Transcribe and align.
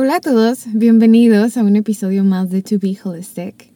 Hola 0.00 0.18
a 0.18 0.20
todos, 0.20 0.66
bienvenidos 0.74 1.56
a 1.56 1.64
un 1.64 1.74
episodio 1.74 2.22
más 2.22 2.50
de 2.50 2.62
To 2.62 2.78
Be 2.78 2.96
Holistic. 3.02 3.72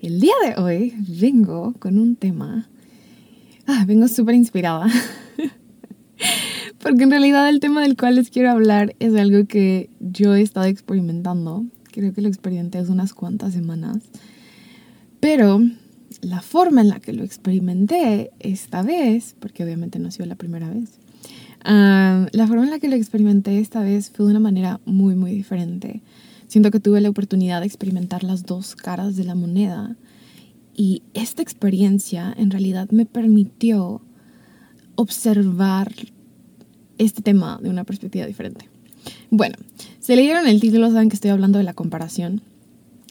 El 0.00 0.20
día 0.20 0.34
de 0.44 0.62
hoy 0.62 0.94
vengo 1.08 1.72
con 1.80 1.98
un 1.98 2.14
tema. 2.14 2.68
Ah, 3.66 3.84
vengo 3.84 4.06
súper 4.06 4.36
inspirada. 4.36 4.86
Porque 6.78 7.02
en 7.02 7.10
realidad 7.10 7.48
el 7.48 7.58
tema 7.58 7.82
del 7.82 7.96
cual 7.96 8.14
les 8.14 8.30
quiero 8.30 8.52
hablar 8.52 8.94
es 9.00 9.12
algo 9.16 9.48
que 9.48 9.90
yo 9.98 10.36
he 10.36 10.40
estado 10.40 10.66
experimentando. 10.66 11.64
Creo 11.90 12.12
que 12.12 12.22
lo 12.22 12.28
experimenté 12.28 12.78
hace 12.78 12.92
unas 12.92 13.12
cuantas 13.12 13.52
semanas. 13.52 14.04
Pero 15.18 15.60
la 16.20 16.42
forma 16.42 16.82
en 16.82 16.90
la 16.90 17.00
que 17.00 17.12
lo 17.12 17.24
experimenté 17.24 18.30
esta 18.38 18.82
vez, 18.82 19.34
porque 19.40 19.64
obviamente 19.64 19.98
no 19.98 20.06
ha 20.06 20.12
sido 20.12 20.26
la 20.26 20.36
primera 20.36 20.70
vez, 20.70 21.00
la 21.72 22.46
forma 22.46 22.64
en 22.64 22.70
la 22.70 22.78
que 22.78 22.88
lo 22.88 22.96
experimenté 22.96 23.58
esta 23.58 23.82
vez 23.82 24.10
fue 24.10 24.26
de 24.26 24.30
una 24.32 24.40
manera 24.40 24.80
muy, 24.84 25.14
muy 25.14 25.32
diferente. 25.32 26.02
Siento 26.46 26.70
que 26.70 26.80
tuve 26.80 27.00
la 27.00 27.10
oportunidad 27.10 27.60
de 27.60 27.66
experimentar 27.66 28.22
las 28.22 28.44
dos 28.44 28.76
caras 28.76 29.16
de 29.16 29.24
la 29.24 29.34
moneda 29.34 29.96
y 30.76 31.02
esta 31.14 31.42
experiencia 31.42 32.32
en 32.36 32.50
realidad 32.50 32.90
me 32.90 33.06
permitió 33.06 34.00
observar 34.94 35.92
este 36.98 37.22
tema 37.22 37.58
de 37.62 37.70
una 37.70 37.84
perspectiva 37.84 38.26
diferente. 38.26 38.68
Bueno, 39.30 39.56
si 40.00 40.14
leyeron 40.14 40.46
el 40.46 40.60
título 40.60 40.90
saben 40.90 41.08
que 41.08 41.16
estoy 41.16 41.30
hablando 41.30 41.58
de 41.58 41.64
la 41.64 41.74
comparación. 41.74 42.42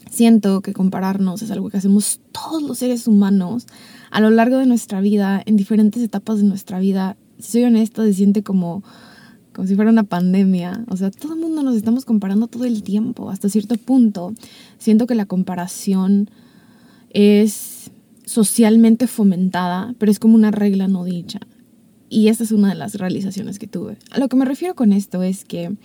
Siento 0.09 0.61
que 0.61 0.71
compararnos 0.71 1.41
es 1.41 1.51
algo 1.51 1.69
que 1.69 1.77
hacemos 1.77 2.21
todos 2.31 2.63
los 2.63 2.77
seres 2.77 3.07
humanos 3.07 3.67
a 4.11 4.21
lo 4.21 4.29
largo 4.29 4.57
de 4.57 4.65
nuestra 4.65 5.01
vida, 5.01 5.41
en 5.45 5.57
diferentes 5.57 6.01
etapas 6.01 6.37
de 6.37 6.45
nuestra 6.45 6.79
vida, 6.79 7.17
soy 7.39 7.63
honesta, 7.63 8.03
se 8.03 8.13
siente 8.13 8.43
como, 8.43 8.83
como 9.53 9.67
si 9.67 9.75
fuera 9.75 9.91
una 9.91 10.03
pandemia. 10.03 10.85
O 10.89 10.97
sea, 10.97 11.11
todo 11.11 11.33
el 11.33 11.39
mundo 11.39 11.63
nos 11.63 11.75
estamos 11.75 12.05
comparando 12.05 12.47
todo 12.47 12.65
el 12.65 12.83
tiempo. 12.83 13.29
Hasta 13.29 13.49
cierto 13.49 13.75
punto, 13.75 14.33
siento 14.77 15.07
que 15.07 15.15
la 15.15 15.25
comparación 15.25 16.29
es 17.09 17.91
socialmente 18.25 19.07
fomentada, 19.07 19.95
pero 19.97 20.11
es 20.11 20.19
como 20.19 20.35
una 20.35 20.51
regla 20.51 20.87
no 20.87 21.03
dicha. 21.03 21.39
Y 22.09 22.27
esta 22.27 22.43
es 22.43 22.51
una 22.51 22.69
de 22.69 22.75
las 22.75 22.95
realizaciones 22.95 23.59
que 23.59 23.67
tuve. 23.67 23.97
A 24.11 24.19
lo 24.19 24.27
que 24.29 24.35
me 24.35 24.45
refiero 24.45 24.75
con 24.75 24.93
esto 24.93 25.23
es 25.23 25.43
que 25.43 25.75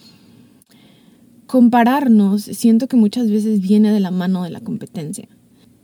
compararnos 1.46 2.42
siento 2.42 2.86
que 2.86 2.96
muchas 2.96 3.30
veces 3.30 3.60
viene 3.60 3.92
de 3.92 4.00
la 4.00 4.10
mano 4.10 4.44
de 4.44 4.50
la 4.50 4.60
competencia 4.60 5.28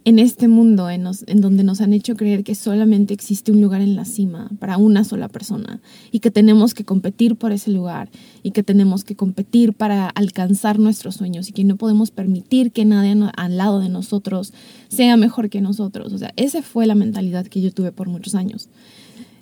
en 0.07 0.21
este 0.21 0.47
mundo 0.47 0.89
en, 0.89 1.03
donde 1.03 1.65
nos 1.65 1.81
han 1.81 1.93
hecho 1.93 2.15
creer 2.15 2.45
que 2.45 2.55
solamente 2.55 3.13
existe 3.13 3.51
un 3.51 3.61
lugar 3.61 3.81
en 3.81 3.97
la 3.97 4.05
cima 4.05 4.49
para 4.61 4.79
una 4.79 5.03
sola 5.03 5.27
persona 5.29 5.81
y 6.13 6.21
que 6.21 6.31
tenemos 6.31 6.75
que 6.75 6.85
competir 6.85 7.35
por 7.35 7.51
ese 7.51 7.73
lugar 7.73 8.09
y 8.45 8.53
que 8.53 8.63
tenemos 8.63 9.03
que 9.03 9.17
competir 9.17 9.73
para 9.73 10.09
alcanzar 10.09 10.79
nuestros 10.79 11.17
sueños 11.17 11.49
y 11.49 11.53
que 11.53 11.65
no 11.65 11.75
podemos 11.75 12.13
permitir 12.13 12.71
que 12.71 12.85
nadie 12.85 13.17
al 13.37 13.57
lado 13.57 13.81
de 13.81 13.89
nosotros 13.89 14.55
sea 14.87 15.17
mejor 15.17 15.51
que 15.51 15.61
nosotros. 15.61 16.13
O 16.13 16.19
sea, 16.19 16.33
esa 16.37 16.63
fue 16.63 16.87
la 16.87 16.95
mentalidad 16.95 17.45
que 17.49 17.61
yo 17.61 17.73
tuve 17.73 17.91
por 17.91 18.09
muchos 18.09 18.37
años. 18.37 18.69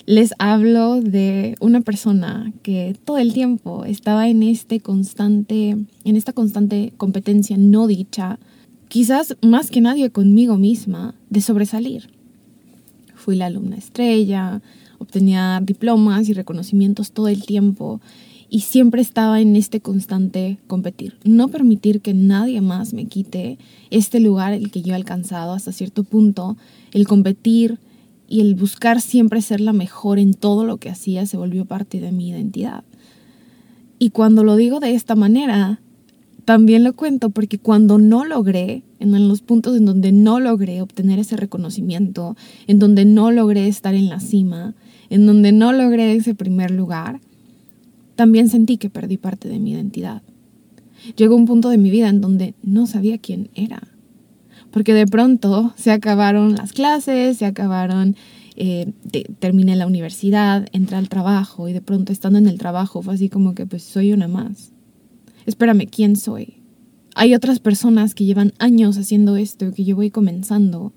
Les 0.06 0.32
hablo 0.38 1.02
de 1.02 1.56
una 1.60 1.82
persona 1.82 2.54
que 2.62 2.96
todo 3.04 3.19
el 3.19 3.34
tiempo 3.34 3.84
estaba 3.84 4.31
en 4.31 4.42
este 4.42 4.81
constante, 4.81 5.76
en 6.04 6.16
esta 6.16 6.32
constante 6.32 6.94
competencia 6.96 7.58
no 7.58 7.86
dicha 7.86 8.38
quizás 8.94 9.37
más 9.43 9.72
que 9.72 9.81
nadie 9.81 10.10
conmigo 10.10 10.56
misma, 10.56 11.16
de 11.28 11.41
sobresalir. 11.41 12.10
Fui 13.16 13.34
la 13.34 13.47
alumna 13.47 13.75
estrella, 13.75 14.62
obtenía 15.00 15.60
diplomas 15.60 16.28
y 16.28 16.32
reconocimientos 16.32 17.10
todo 17.10 17.27
el 17.27 17.44
tiempo 17.44 18.00
y 18.49 18.60
siempre 18.60 19.03
estaba 19.03 19.41
en 19.41 19.56
este 19.56 19.81
constante 19.81 20.59
competir. 20.69 21.19
No 21.25 21.49
permitir 21.49 22.03
que 22.03 22.15
nadie 22.15 22.60
más 22.60 22.94
me 22.94 23.06
quite 23.06 23.59
este 23.91 24.21
lugar 24.21 24.53
el 24.53 24.71
que 24.71 24.82
yo 24.82 24.93
he 24.93 24.97
alcanzado 24.97 25.55
hasta 25.55 25.72
cierto 25.72 26.05
punto. 26.05 26.56
El 26.93 27.09
competir 27.09 27.81
y 28.28 28.43
el 28.43 28.55
buscar 28.55 29.00
siempre 29.00 29.43
ser 29.43 29.61
la 29.61 29.72
mejor 29.72 30.21
en 30.21 30.34
todo 30.34 30.65
lo 30.65 30.76
que 30.76 30.91
hacía 30.91 31.26
se 31.26 31.37
volvió 31.37 31.65
parte 31.65 31.99
de 31.99 32.12
mi 32.12 32.28
identidad. 32.28 32.84
Y 33.99 34.11
cuando 34.11 34.44
lo 34.44 34.55
digo 34.55 34.78
de 34.78 34.94
esta 34.94 35.16
manera, 35.16 35.81
también 36.44 36.84
lo 36.84 36.94
cuento 36.94 37.31
porque 37.31 37.59
cuando 37.59 37.99
no 37.99 38.25
logré, 38.25 38.82
en 38.99 39.28
los 39.28 39.41
puntos 39.43 39.77
en 39.77 39.87
donde 39.87 40.12
no 40.12 40.41
logré 40.41 40.82
obtener 40.82 41.19
ese 41.19 41.37
reconocimiento, 41.37 42.37
en 42.66 42.78
donde 42.78 43.05
no 43.05 43.31
logré 43.31 43.66
estar 43.66 43.94
en 43.94 44.09
la 44.09 44.21
cima, 44.21 44.75
en 45.10 45.27
donde 45.27 45.53
no 45.53 45.72
logré 45.72 46.15
ese 46.15 46.34
primer 46.34 46.71
lugar, 46.71 47.21
también 48.16 48.49
sentí 48.49 48.77
que 48.77 48.91
perdí 48.91 49.16
parte 49.16 49.49
de 49.49 49.59
mi 49.59 49.72
identidad. 49.72 50.22
Llegó 51.16 51.37
un 51.37 51.47
punto 51.47 51.69
de 51.69 51.78
mi 51.78 51.91
vida 51.91 52.09
en 52.09 52.21
donde 52.21 52.55
no 52.62 52.87
sabía 52.87 53.19
quién 53.19 53.50
era. 53.55 53.88
Porque 54.71 54.94
de 54.94 55.06
pronto 55.06 55.72
se 55.76 55.93
acabaron 55.93 56.55
las 56.56 56.72
clases, 56.72 57.38
se 57.38 57.47
acabaron, 57.47 58.16
eh, 58.56 58.93
terminé 59.38 59.76
la 59.76 59.87
universidad, 59.87 60.66
entré 60.72 60.97
al 60.97 61.09
trabajo 61.09 61.69
y 61.69 61.72
de 61.72 61.81
pronto 61.81 62.12
estando 62.12 62.38
en 62.38 62.49
el 62.49 62.59
trabajo 62.59 63.03
fue 63.03 63.15
así 63.15 63.28
como 63.28 63.55
que 63.55 63.66
pues 63.66 63.82
soy 63.82 64.12
una 64.12 64.28
más 64.28 64.74
espérame, 65.47 65.87
¿quién 65.91 66.16
soy? 66.16 66.62
Hay 67.15 67.34
otras 67.34 67.60
personas 67.60 68.15
que 68.15 68.25
llevan 68.25 68.53
años 68.59 68.99
haciendo 68.99 69.37
esto, 69.37 69.72
que 69.72 69.84
yo 69.84 69.97
voy 69.97 70.10
comenzando. 70.10 70.93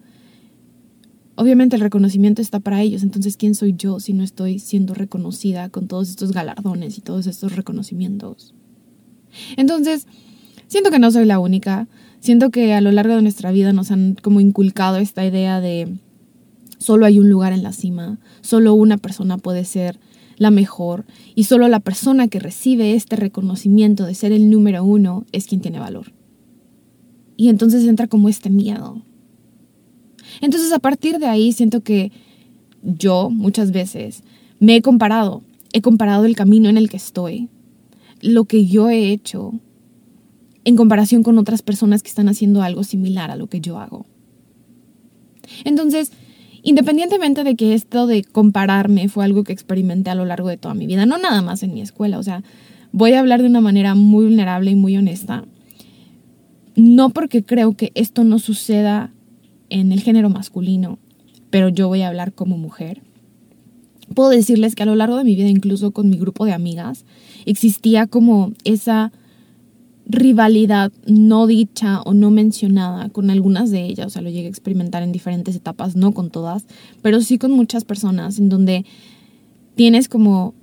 Obviamente 1.35 1.75
el 1.75 1.81
reconocimiento 1.81 2.41
está 2.41 2.59
para 2.59 2.81
ellos, 2.81 3.03
entonces 3.03 3.37
¿quién 3.37 3.53
soy 3.53 3.75
yo 3.77 3.99
si 3.99 4.13
no 4.13 4.23
estoy 4.23 4.57
siendo 4.57 4.95
reconocida 4.95 5.69
con 5.69 5.87
todos 5.87 6.09
estos 6.09 6.31
galardones 6.31 6.97
y 6.97 7.01
todos 7.01 7.27
estos 7.27 7.55
reconocimientos? 7.55 8.55
Entonces, 9.55 10.07
siento 10.67 10.89
que 10.89 10.97
no 10.97 11.11
soy 11.11 11.25
la 11.25 11.37
única, 11.37 11.87
siento 12.19 12.49
que 12.49 12.73
a 12.73 12.81
lo 12.81 12.91
largo 12.91 13.15
de 13.15 13.21
nuestra 13.21 13.51
vida 13.51 13.71
nos 13.73 13.91
han 13.91 14.15
como 14.15 14.41
inculcado 14.41 14.97
esta 14.97 15.23
idea 15.25 15.61
de 15.61 15.99
solo 16.79 17.05
hay 17.05 17.19
un 17.19 17.29
lugar 17.29 17.53
en 17.53 17.61
la 17.61 17.73
cima, 17.73 18.19
solo 18.41 18.73
una 18.73 18.97
persona 18.97 19.37
puede 19.37 19.65
ser 19.65 19.99
la 20.37 20.51
mejor 20.51 21.05
y 21.35 21.45
solo 21.45 21.67
la 21.67 21.79
persona 21.79 22.27
que 22.27 22.39
recibe 22.39 22.93
este 22.93 23.15
reconocimiento 23.15 24.05
de 24.05 24.15
ser 24.15 24.31
el 24.31 24.49
número 24.49 24.83
uno 24.83 25.25
es 25.31 25.47
quien 25.47 25.61
tiene 25.61 25.79
valor. 25.79 26.13
Y 27.35 27.49
entonces 27.49 27.85
entra 27.85 28.07
como 28.07 28.29
este 28.29 28.49
miedo. 28.49 29.01
Entonces 30.41 30.71
a 30.71 30.79
partir 30.79 31.19
de 31.19 31.27
ahí 31.27 31.51
siento 31.51 31.81
que 31.81 32.11
yo 32.83 33.29
muchas 33.29 33.71
veces 33.71 34.23
me 34.59 34.75
he 34.75 34.81
comparado, 34.81 35.43
he 35.73 35.81
comparado 35.81 36.25
el 36.25 36.35
camino 36.35 36.69
en 36.69 36.77
el 36.77 36.89
que 36.89 36.97
estoy, 36.97 37.49
lo 38.21 38.45
que 38.45 38.65
yo 38.65 38.89
he 38.89 39.11
hecho 39.11 39.59
en 40.63 40.75
comparación 40.75 41.23
con 41.23 41.37
otras 41.37 41.61
personas 41.61 42.03
que 42.03 42.09
están 42.09 42.27
haciendo 42.27 42.61
algo 42.61 42.83
similar 42.83 43.31
a 43.31 43.35
lo 43.35 43.47
que 43.47 43.61
yo 43.61 43.79
hago. 43.79 44.05
Entonces, 45.63 46.11
Independientemente 46.67 47.45
de 47.45 47.55
que 47.55 47.73
esto 47.73 48.07
de 48.07 48.25
compararme 48.25 49.07
fue 49.07 49.23
algo 49.23 49.45
que 49.45 49.53
experimenté 49.53 50.09
a 50.09 50.15
lo 50.15 50.25
largo 50.25 50.49
de 50.49 50.57
toda 50.57 50.73
mi 50.73 50.85
vida, 50.85 51.05
no 51.05 51.17
nada 51.17 51.41
más 51.41 51.63
en 51.63 51.73
mi 51.73 51.79
escuela, 51.79 52.19
o 52.19 52.23
sea, 52.23 52.43
voy 52.91 53.13
a 53.13 53.21
hablar 53.21 53.41
de 53.41 53.47
una 53.47 53.61
manera 53.61 53.95
muy 53.95 54.25
vulnerable 54.25 54.71
y 54.71 54.75
muy 54.75 54.97
honesta. 54.97 55.45
No 56.75 57.11
porque 57.11 57.41
creo 57.41 57.77
que 57.77 57.93
esto 57.95 58.25
no 58.25 58.37
suceda 58.37 59.13
en 59.69 59.93
el 59.93 60.01
género 60.01 60.29
masculino, 60.29 60.99
pero 61.51 61.69
yo 61.69 61.87
voy 61.87 62.01
a 62.01 62.09
hablar 62.09 62.33
como 62.33 62.57
mujer. 62.57 63.01
puedo 64.13 64.29
decirles 64.29 64.75
que 64.75 64.83
a 64.83 64.87
lo 64.87 64.95
largo 64.95 65.15
de 65.15 65.23
mi 65.23 65.37
vida, 65.37 65.47
incluso 65.47 65.91
con 65.91 66.09
mi 66.09 66.17
grupo 66.17 66.43
de 66.43 66.51
amigas, 66.51 67.05
existía 67.45 68.07
como 68.07 68.51
esa 68.65 69.13
rivalidad 70.09 70.91
no 71.05 71.47
dicha 71.47 72.01
o 72.01 72.13
no 72.13 72.31
mencionada 72.31 73.09
con 73.09 73.29
algunas 73.29 73.71
de 73.71 73.83
ellas, 73.83 74.07
o 74.07 74.09
sea, 74.09 74.21
lo 74.21 74.29
llegué 74.29 74.47
a 74.47 74.49
experimentar 74.49 75.03
en 75.03 75.11
diferentes 75.11 75.55
etapas, 75.55 75.95
no 75.95 76.13
con 76.13 76.29
todas, 76.29 76.65
pero 77.01 77.21
sí 77.21 77.37
con 77.37 77.51
muchas 77.51 77.83
personas 77.83 78.39
en 78.39 78.47
donde 78.47 78.85
tienes 79.75 80.07
como 80.07 80.53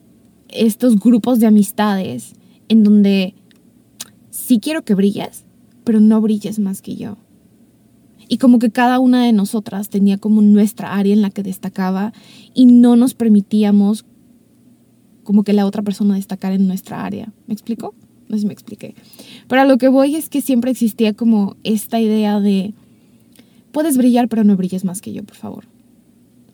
estos 0.49 0.99
grupos 0.99 1.41
de 1.41 1.47
amistades 1.47 2.35
en 2.69 2.83
donde 2.85 3.35
sí 4.31 4.61
quiero 4.61 4.83
que 4.83 4.95
brilles, 4.95 5.45
pero 5.85 6.01
no 6.01 6.21
brilles 6.23 6.59
más 6.59 6.81
que 6.81 6.97
yo. 6.97 7.19
Y 8.27 8.39
como 8.39 8.59
que 8.59 8.71
cada 8.71 8.99
una 8.99 9.25
de 9.25 9.35
nosotras 9.35 9.91
tenía 9.91 10.17
como 10.17 10.41
nuestra 10.41 10.95
área 10.95 11.13
en 11.13 11.21
la 11.21 11.29
que 11.29 11.43
destacaba 11.43 12.15
y 12.55 12.65
no 12.65 12.97
nos 12.97 13.13
permitíamos 13.13 14.07
como 15.23 15.45
que 15.45 15.53
la 15.53 15.67
otra 15.67 15.83
persona 15.83 16.15
destacara 16.15 16.55
en 16.55 16.67
nuestra 16.67 17.05
área. 17.05 17.33
¿Me 17.47 17.53
explico? 17.53 17.95
No 18.29 18.37
sé 18.37 18.41
si 18.41 18.47
me 18.47 18.53
expliqué. 18.53 18.95
Pero 19.49 19.63
a 19.63 19.65
lo 19.65 19.79
que 19.79 19.89
voy 19.89 20.17
es 20.17 20.29
que 20.29 20.41
siempre 20.41 20.71
existía 20.71 21.15
como 21.15 21.57
esta 21.65 22.01
idea 22.01 22.41
de, 22.41 22.75
puedes 23.73 23.97
brillar, 23.97 24.29
pero 24.29 24.45
no 24.45 24.57
brilles 24.57 24.85
más 24.85 25.01
que 25.01 25.13
yo, 25.13 25.25
por 25.25 25.37
favor. 25.37 25.65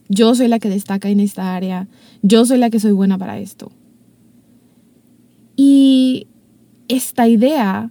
Yo 0.08 0.34
soy 0.34 0.48
la 0.48 0.58
que 0.58 0.68
destaca 0.68 1.08
en 1.08 1.20
esta 1.20 1.54
área, 1.54 1.86
yo 2.22 2.44
soy 2.44 2.58
la 2.58 2.70
que 2.70 2.80
soy 2.80 2.92
buena 2.92 3.16
para 3.16 3.38
esto. 3.38 3.70
Y 5.54 6.26
esta 6.88 7.28
idea, 7.28 7.90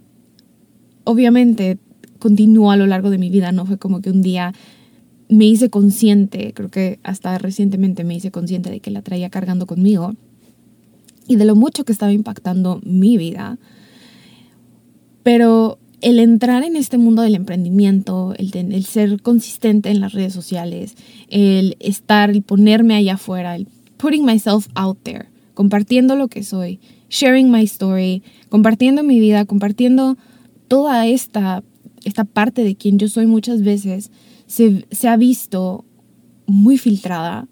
obviamente, 1.04 1.78
continuó 2.18 2.70
a 2.70 2.76
lo 2.76 2.86
largo 2.86 3.08
de 3.10 3.18
mi 3.18 3.30
vida, 3.30 3.52
no 3.52 3.64
fue 3.64 3.78
como 3.78 4.02
que 4.02 4.10
un 4.10 4.20
día 4.20 4.52
me 5.28 5.46
hice 5.46 5.70
consciente, 5.70 6.52
creo 6.52 6.70
que 6.70 6.98
hasta 7.04 7.38
recientemente 7.38 8.04
me 8.04 8.14
hice 8.14 8.30
consciente 8.30 8.68
de 8.70 8.80
que 8.80 8.90
la 8.90 9.00
traía 9.00 9.30
cargando 9.30 9.66
conmigo 9.66 10.14
y 11.30 11.36
de 11.36 11.44
lo 11.44 11.54
mucho 11.54 11.84
que 11.84 11.92
estaba 11.92 12.12
impactando 12.12 12.80
mi 12.82 13.16
vida. 13.16 13.56
Pero 15.22 15.78
el 16.00 16.18
entrar 16.18 16.64
en 16.64 16.74
este 16.74 16.98
mundo 16.98 17.22
del 17.22 17.36
emprendimiento, 17.36 18.34
el, 18.36 18.50
el 18.52 18.84
ser 18.84 19.22
consistente 19.22 19.90
en 19.90 20.00
las 20.00 20.12
redes 20.12 20.32
sociales, 20.32 20.96
el 21.28 21.76
estar, 21.78 22.34
y 22.34 22.40
ponerme 22.40 22.96
allá 22.96 23.14
afuera, 23.14 23.54
el 23.54 23.68
putting 23.96 24.24
myself 24.24 24.66
out 24.74 24.98
there, 25.04 25.26
compartiendo 25.54 26.16
lo 26.16 26.26
que 26.26 26.42
soy, 26.42 26.80
sharing 27.10 27.48
my 27.48 27.62
story, 27.62 28.24
compartiendo 28.48 29.04
mi 29.04 29.20
vida, 29.20 29.44
compartiendo 29.44 30.18
toda 30.66 31.06
esta, 31.06 31.62
esta 32.04 32.24
parte 32.24 32.64
de 32.64 32.74
quien 32.74 32.98
yo 32.98 33.06
soy 33.06 33.26
muchas 33.26 33.62
veces, 33.62 34.10
se, 34.48 34.84
se 34.90 35.06
ha 35.06 35.16
visto 35.16 35.84
muy 36.46 36.76
filtrada 36.76 37.46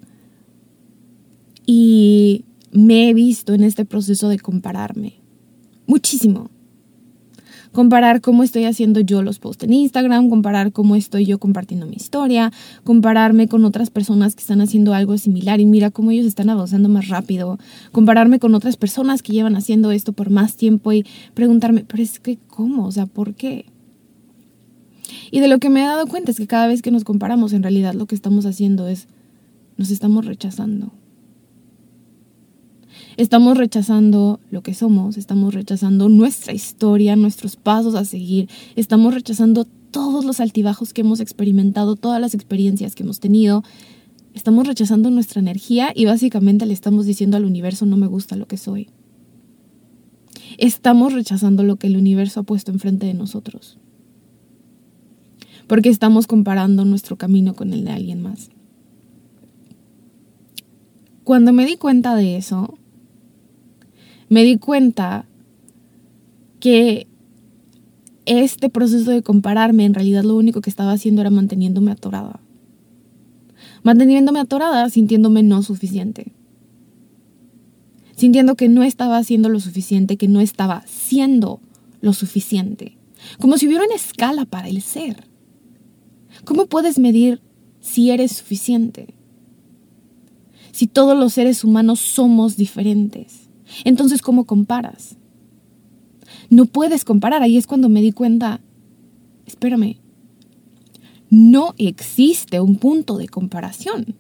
y 1.65 2.45
me 2.73 3.09
he 3.09 3.15
visto 3.15 3.55
en 3.55 3.65
este 3.65 3.85
proceso 3.85 4.29
de 4.29 4.39
compararme. 4.39 5.15
Muchísimo. 5.87 6.51
Comparar 7.73 8.21
cómo 8.21 8.43
estoy 8.43 8.65
haciendo 8.65 9.01
yo 9.01 9.23
los 9.23 9.39
posts 9.39 9.65
en 9.65 9.73
Instagram, 9.73 10.31
comparar 10.31 10.73
cómo 10.73 10.97
estoy 10.97 11.27
yo 11.27 11.39
compartiendo 11.39 11.87
mi 11.87 11.97
historia, 11.97 12.51
compararme 12.83 13.47
con 13.47 13.65
otras 13.65 13.91
personas 13.91 14.35
que 14.35 14.41
están 14.41 14.61
haciendo 14.61 14.95
algo 14.95 15.19
similar 15.19 15.61
y 15.61 15.67
mira 15.67 15.91
cómo 15.91 16.11
ellos 16.11 16.27
están 16.27 16.49
avanzando 16.49 16.89
más 16.89 17.09
rápido, 17.09 17.59
compararme 17.93 18.39
con 18.39 18.55
otras 18.55 18.77
personas 18.77 19.23
que 19.23 19.33
llevan 19.33 19.55
haciendo 19.55 19.91
esto 19.93 20.13
por 20.13 20.31
más 20.31 20.57
tiempo 20.57 20.93
y 20.93 21.05
preguntarme, 21.35 21.85
pero 21.87 22.03
es 22.03 22.21
que, 22.21 22.39
¿cómo? 22.49 22.87
O 22.87 22.93
sea, 22.93 23.07
¿por 23.07 23.35
qué? 23.35 23.67
Y 25.31 25.41
de 25.41 25.49
lo 25.49 25.59
que 25.59 25.69
me 25.69 25.83
he 25.83 25.87
dado 25.87 26.07
cuenta 26.07 26.31
es 26.31 26.39
que 26.39 26.47
cada 26.47 26.67
vez 26.67 26.81
que 26.81 26.91
nos 26.91 27.05
comparamos, 27.05 27.53
en 27.53 27.63
realidad 27.63 27.95
lo 27.95 28.07
que 28.07 28.15
estamos 28.15 28.47
haciendo 28.47 28.89
es, 28.89 29.09
nos 29.77 29.91
estamos 29.91 30.25
rechazando. 30.25 30.93
Estamos 33.19 33.59
rechazando 33.59 34.39
lo 34.53 34.63
que 34.63 34.75
somos, 34.75 35.17
estamos 35.17 35.53
rechazando 35.53 36.09
nuestra 36.09 36.53
historia, 36.53 37.17
nuestros 37.17 37.57
pasos 37.57 37.97
a 37.97 38.05
seguir, 38.05 38.49
estamos 38.77 39.13
rechazando 39.13 39.65
todos 39.91 40.25
los 40.25 40.39
altibajos 40.39 40.93
que 40.93 41.01
hemos 41.01 41.19
experimentado, 41.19 41.97
todas 41.97 42.21
las 42.21 42.33
experiencias 42.35 42.95
que 42.95 43.03
hemos 43.03 43.19
tenido. 43.19 43.65
Estamos 44.35 44.69
rechazando 44.69 45.11
nuestra 45.11 45.41
energía 45.41 45.91
y 45.93 46.05
básicamente 46.05 46.65
le 46.65 46.73
estamos 46.73 47.07
diciendo 47.07 47.37
al 47.37 47.45
universo 47.45 47.87
no 47.87 47.97
me 47.97 48.07
gusta 48.07 48.37
lo 48.37 48.47
que 48.47 48.57
soy. 48.57 48.89
Estamos 50.57 51.13
rechazando 51.13 51.65
lo 51.65 51.75
que 51.75 51.89
el 51.89 51.97
universo 51.97 52.39
ha 52.39 52.45
puesto 52.45 52.71
enfrente 52.71 53.07
de 53.07 53.15
nosotros. 53.15 53.79
Porque 55.67 55.89
estamos 55.89 56.29
comparando 56.29 56.85
nuestro 56.85 57.17
camino 57.17 57.55
con 57.55 57.73
el 57.73 57.85
de 57.85 57.91
alguien 57.91 58.23
más. 58.23 58.51
Cuando 61.25 61.53
me 61.53 61.67
di 61.67 61.77
cuenta 61.77 62.15
de 62.15 62.37
eso, 62.37 62.79
me 64.29 64.45
di 64.45 64.59
cuenta 64.59 65.27
que 66.61 67.07
este 68.27 68.69
proceso 68.69 69.11
de 69.11 69.23
compararme 69.23 69.85
en 69.85 69.95
realidad 69.95 70.23
lo 70.23 70.37
único 70.37 70.61
que 70.61 70.71
estaba 70.71 70.93
haciendo 70.93 71.23
era 71.23 71.31
manteniéndome 71.31 71.93
atorada. 71.93 72.41
Manteniéndome 73.83 74.41
atorada 74.41 74.91
sintiéndome 74.91 75.43
no 75.43 75.63
suficiente. 75.63 76.33
Sintiendo 78.17 78.57
que 78.57 78.69
no 78.69 78.83
estaba 78.83 79.17
haciendo 79.17 79.49
lo 79.49 79.61
suficiente, 79.61 80.17
que 80.17 80.29
no 80.29 80.41
estaba 80.41 80.83
siendo 80.87 81.61
lo 82.01 82.13
suficiente. 82.13 82.99
Como 83.39 83.57
si 83.57 83.67
hubiera 83.67 83.85
una 83.85 83.95
escala 83.95 84.45
para 84.45 84.69
el 84.69 84.83
ser. 84.83 85.25
¿Cómo 86.45 86.67
puedes 86.67 86.99
medir 86.99 87.41
si 87.81 88.11
eres 88.11 88.33
suficiente? 88.33 89.15
Si 90.73 90.87
todos 90.87 91.17
los 91.17 91.33
seres 91.33 91.65
humanos 91.65 92.01
somos 92.01 92.57
diferentes. 92.57 93.48
Entonces, 93.85 94.23
¿cómo 94.23 94.45
comparas? 94.45 95.17
No 96.51 96.67
puedes 96.67 97.05
comparar. 97.05 97.43
Ahí 97.43 97.57
es 97.57 97.67
cuando 97.67 97.89
me 97.89 98.03
di 98.03 98.13
cuenta, 98.13 98.61
espérame, 99.47 99.97
no 101.31 101.75
existe 101.77 102.61
un 102.61 102.77
punto 102.77 103.19
de 103.19 103.29
comparación. 103.29 104.17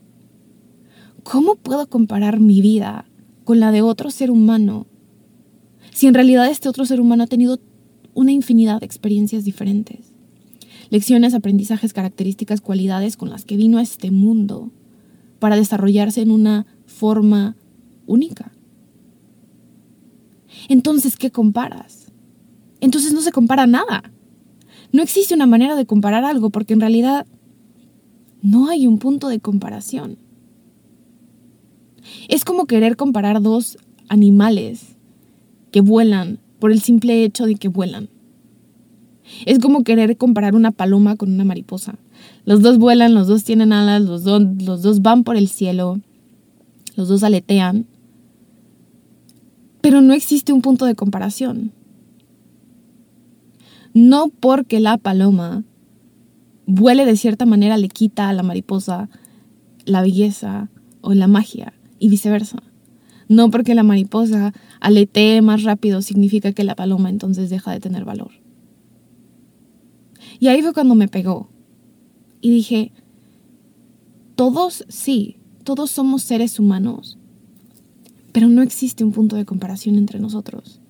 ¿Cómo 1.23 1.56
puedo 1.56 1.89
comparar 1.89 2.41
mi 2.41 2.61
vida 2.61 3.06
con 3.45 3.61
la 3.61 3.73
de 3.73 3.83
otro 3.83 4.11
ser 4.11 4.31
humano 4.31 4.87
si 5.93 6.06
en 6.06 6.15
realidad 6.15 6.49
este 6.49 6.69
otro 6.69 6.85
ser 6.85 7.01
humano 7.01 7.25
ha 7.25 7.27
tenido 7.27 7.59
una 8.15 8.33
infinidad 8.33 8.81
de 8.81 8.87
experiencias 8.87 9.44
diferentes? 9.44 10.12
Lecciones, 10.91 11.35
aprendizajes, 11.35 11.93
características, 11.93 12.61
cualidades 12.61 13.17
con 13.17 13.31
las 13.31 13.44
que 13.44 13.56
vino 13.56 13.79
a 13.79 13.83
este 13.83 14.11
mundo 14.11 14.71
para 15.39 15.56
desarrollarse 15.56 16.22
en 16.22 16.31
una 16.31 16.67
forma 16.87 17.56
única. 18.06 18.53
Entonces, 20.69 21.17
¿qué 21.17 21.31
comparas? 21.31 22.12
Entonces 22.81 23.12
no 23.12 23.20
se 23.20 23.32
compara 23.32 23.67
nada. 23.67 24.12
No 24.93 25.02
existe 25.02 25.34
una 25.34 25.46
manera 25.46 25.76
de 25.76 25.86
comparar 25.86 26.24
algo 26.24 26.50
porque 26.50 26.72
en 26.72 26.81
realidad 26.81 27.26
no 28.43 28.69
hay 28.69 28.86
un 28.86 28.98
punto 28.98 29.28
de 29.28 29.40
comparación. 29.40 30.19
Es 32.28 32.44
como 32.44 32.67
querer 32.67 32.96
comparar 32.96 33.43
dos 33.43 33.78
animales 34.08 34.96
que 35.70 35.81
vuelan 35.81 36.40
por 36.58 36.72
el 36.72 36.81
simple 36.81 37.24
hecho 37.24 37.46
de 37.46 37.56
que 37.56 37.69
vuelan. 37.69 38.08
Es 39.44 39.58
como 39.58 39.84
querer 39.84 40.17
comparar 40.17 40.55
una 40.55 40.70
paloma 40.70 41.17
con 41.17 41.32
una 41.32 41.44
mariposa. 41.44 41.98
Los 42.44 42.62
dos 42.62 42.78
vuelan, 42.78 43.14
los 43.14 43.26
dos 43.26 43.44
tienen 43.44 43.72
alas, 43.72 44.02
los, 44.02 44.24
los 44.24 44.82
dos 44.82 45.02
van 45.02 45.22
por 45.22 45.36
el 45.36 45.48
cielo, 45.48 46.00
los 46.96 47.08
dos 47.08 47.22
aletean, 47.22 47.86
pero 49.89 50.03
no 50.03 50.13
existe 50.13 50.53
un 50.53 50.61
punto 50.61 50.85
de 50.85 50.95
comparación. 50.95 51.73
No 53.95 54.29
porque 54.29 54.81
la 54.81 54.99
paloma 54.99 55.65
vuele 56.67 57.07
de 57.07 57.17
cierta 57.17 57.47
manera 57.47 57.79
le 57.79 57.89
quita 57.89 58.29
a 58.29 58.35
la 58.35 58.43
mariposa 58.43 59.09
la 59.87 60.03
belleza 60.03 60.69
o 61.01 61.15
la 61.15 61.27
magia 61.27 61.73
y 61.99 62.11
viceversa. 62.11 62.59
No 63.29 63.51
porque 63.51 63.75
la 63.75 63.83
mariposa 63.83 64.53
aletee 64.79 65.41
más 65.41 65.63
rápido 65.63 66.03
significa 66.03 66.53
que 66.53 66.65
la 66.65 66.75
paloma 66.75 67.09
entonces 67.09 67.49
deja 67.49 67.73
de 67.73 67.81
tener 67.81 68.05
valor. 68.05 68.33
Y 70.39 70.49
ahí 70.49 70.61
fue 70.61 70.75
cuando 70.75 70.97
me 70.97 71.09
pegó. 71.09 71.49
Y 72.43 72.51
dije, 72.51 72.93
todos 74.35 74.85
sí, 74.91 75.39
todos 75.65 75.91
somos 75.91 76.25
seres 76.25 76.61
humanos, 76.61 77.18
pero 78.32 78.49
no 78.49 78.63
existe 78.63 79.05
un 79.05 79.13
punto 79.13 79.37
de 79.37 79.44
comparación 79.44 79.97
entre 79.97 80.19
nosotros. 80.19 80.81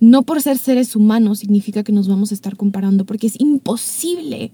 No 0.00 0.22
por 0.22 0.42
ser 0.42 0.58
seres 0.58 0.94
humanos 0.96 1.38
significa 1.38 1.82
que 1.82 1.92
nos 1.92 2.08
vamos 2.08 2.30
a 2.30 2.34
estar 2.34 2.56
comparando, 2.56 3.04
porque 3.04 3.26
es 3.26 3.40
imposible. 3.40 4.52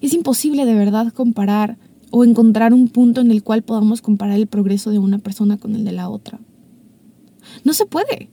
Es 0.00 0.12
imposible 0.12 0.64
de 0.64 0.74
verdad 0.74 1.12
comparar 1.12 1.78
o 2.10 2.24
encontrar 2.24 2.74
un 2.74 2.88
punto 2.88 3.20
en 3.20 3.30
el 3.30 3.42
cual 3.42 3.62
podamos 3.62 4.02
comparar 4.02 4.36
el 4.36 4.46
progreso 4.46 4.90
de 4.90 4.98
una 4.98 5.18
persona 5.18 5.56
con 5.56 5.74
el 5.74 5.84
de 5.84 5.92
la 5.92 6.08
otra. 6.08 6.40
No 7.64 7.72
se 7.72 7.86
puede. 7.86 8.28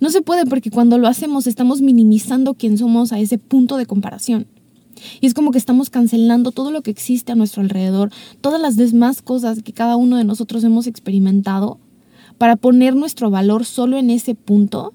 No 0.00 0.10
se 0.10 0.22
puede 0.22 0.46
porque 0.46 0.70
cuando 0.70 0.98
lo 0.98 1.08
hacemos 1.08 1.46
estamos 1.46 1.80
minimizando 1.80 2.54
quién 2.54 2.78
somos 2.78 3.12
a 3.12 3.18
ese 3.18 3.38
punto 3.38 3.76
de 3.76 3.86
comparación. 3.86 4.46
Y 5.20 5.26
es 5.26 5.34
como 5.34 5.50
que 5.50 5.58
estamos 5.58 5.90
cancelando 5.90 6.52
todo 6.52 6.70
lo 6.70 6.82
que 6.82 6.90
existe 6.90 7.32
a 7.32 7.34
nuestro 7.34 7.62
alrededor, 7.62 8.10
todas 8.40 8.60
las 8.60 8.76
demás 8.76 9.22
cosas 9.22 9.62
que 9.62 9.72
cada 9.72 9.96
uno 9.96 10.16
de 10.16 10.24
nosotros 10.24 10.64
hemos 10.64 10.86
experimentado, 10.86 11.78
para 12.38 12.56
poner 12.56 12.94
nuestro 12.94 13.30
valor 13.30 13.64
solo 13.64 13.98
en 13.98 14.10
ese 14.10 14.34
punto 14.34 14.94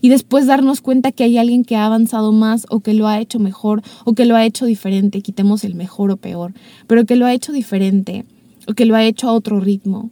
y 0.00 0.08
después 0.08 0.46
darnos 0.46 0.80
cuenta 0.80 1.12
que 1.12 1.24
hay 1.24 1.38
alguien 1.38 1.64
que 1.64 1.76
ha 1.76 1.86
avanzado 1.86 2.32
más 2.32 2.66
o 2.70 2.80
que 2.80 2.94
lo 2.94 3.08
ha 3.08 3.20
hecho 3.20 3.38
mejor 3.38 3.82
o 4.04 4.14
que 4.14 4.24
lo 4.24 4.36
ha 4.36 4.44
hecho 4.44 4.66
diferente, 4.66 5.22
quitemos 5.22 5.64
el 5.64 5.74
mejor 5.74 6.10
o 6.10 6.16
peor, 6.16 6.54
pero 6.86 7.04
que 7.04 7.16
lo 7.16 7.26
ha 7.26 7.34
hecho 7.34 7.52
diferente 7.52 8.24
o 8.66 8.74
que 8.74 8.86
lo 8.86 8.96
ha 8.96 9.04
hecho 9.04 9.28
a 9.28 9.32
otro 9.32 9.60
ritmo, 9.60 10.10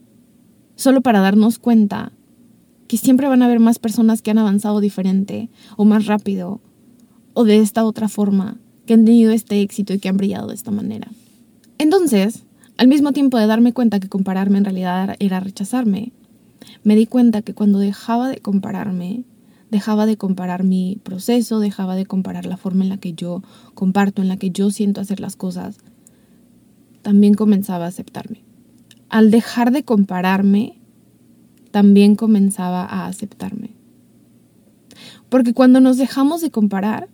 solo 0.74 1.02
para 1.02 1.20
darnos 1.20 1.58
cuenta 1.58 2.12
que 2.88 2.96
siempre 2.96 3.28
van 3.28 3.42
a 3.42 3.46
haber 3.46 3.60
más 3.60 3.78
personas 3.78 4.22
que 4.22 4.30
han 4.30 4.38
avanzado 4.38 4.80
diferente 4.80 5.50
o 5.76 5.84
más 5.84 6.06
rápido 6.06 6.60
o 7.36 7.44
de 7.44 7.58
esta 7.58 7.84
otra 7.84 8.08
forma, 8.08 8.56
que 8.86 8.94
han 8.94 9.04
tenido 9.04 9.30
este 9.30 9.60
éxito 9.60 9.92
y 9.92 9.98
que 9.98 10.08
han 10.08 10.16
brillado 10.16 10.48
de 10.48 10.54
esta 10.54 10.70
manera. 10.70 11.08
Entonces, 11.76 12.44
al 12.78 12.88
mismo 12.88 13.12
tiempo 13.12 13.36
de 13.36 13.46
darme 13.46 13.74
cuenta 13.74 14.00
que 14.00 14.08
compararme 14.08 14.56
en 14.56 14.64
realidad 14.64 15.16
era 15.18 15.38
rechazarme, 15.38 16.12
me 16.82 16.96
di 16.96 17.04
cuenta 17.04 17.42
que 17.42 17.52
cuando 17.52 17.78
dejaba 17.78 18.30
de 18.30 18.38
compararme, 18.38 19.24
dejaba 19.70 20.06
de 20.06 20.16
comparar 20.16 20.64
mi 20.64 20.98
proceso, 21.02 21.60
dejaba 21.60 21.94
de 21.94 22.06
comparar 22.06 22.46
la 22.46 22.56
forma 22.56 22.84
en 22.84 22.88
la 22.88 22.96
que 22.96 23.12
yo 23.12 23.42
comparto, 23.74 24.22
en 24.22 24.28
la 24.28 24.38
que 24.38 24.50
yo 24.50 24.70
siento 24.70 25.02
hacer 25.02 25.20
las 25.20 25.36
cosas, 25.36 25.76
también 27.02 27.34
comenzaba 27.34 27.84
a 27.84 27.88
aceptarme. 27.88 28.44
Al 29.10 29.30
dejar 29.30 29.72
de 29.72 29.84
compararme, 29.84 30.78
también 31.70 32.16
comenzaba 32.16 32.86
a 32.86 33.06
aceptarme. 33.06 33.72
Porque 35.28 35.52
cuando 35.52 35.80
nos 35.80 35.98
dejamos 35.98 36.40
de 36.40 36.50
comparar, 36.50 37.10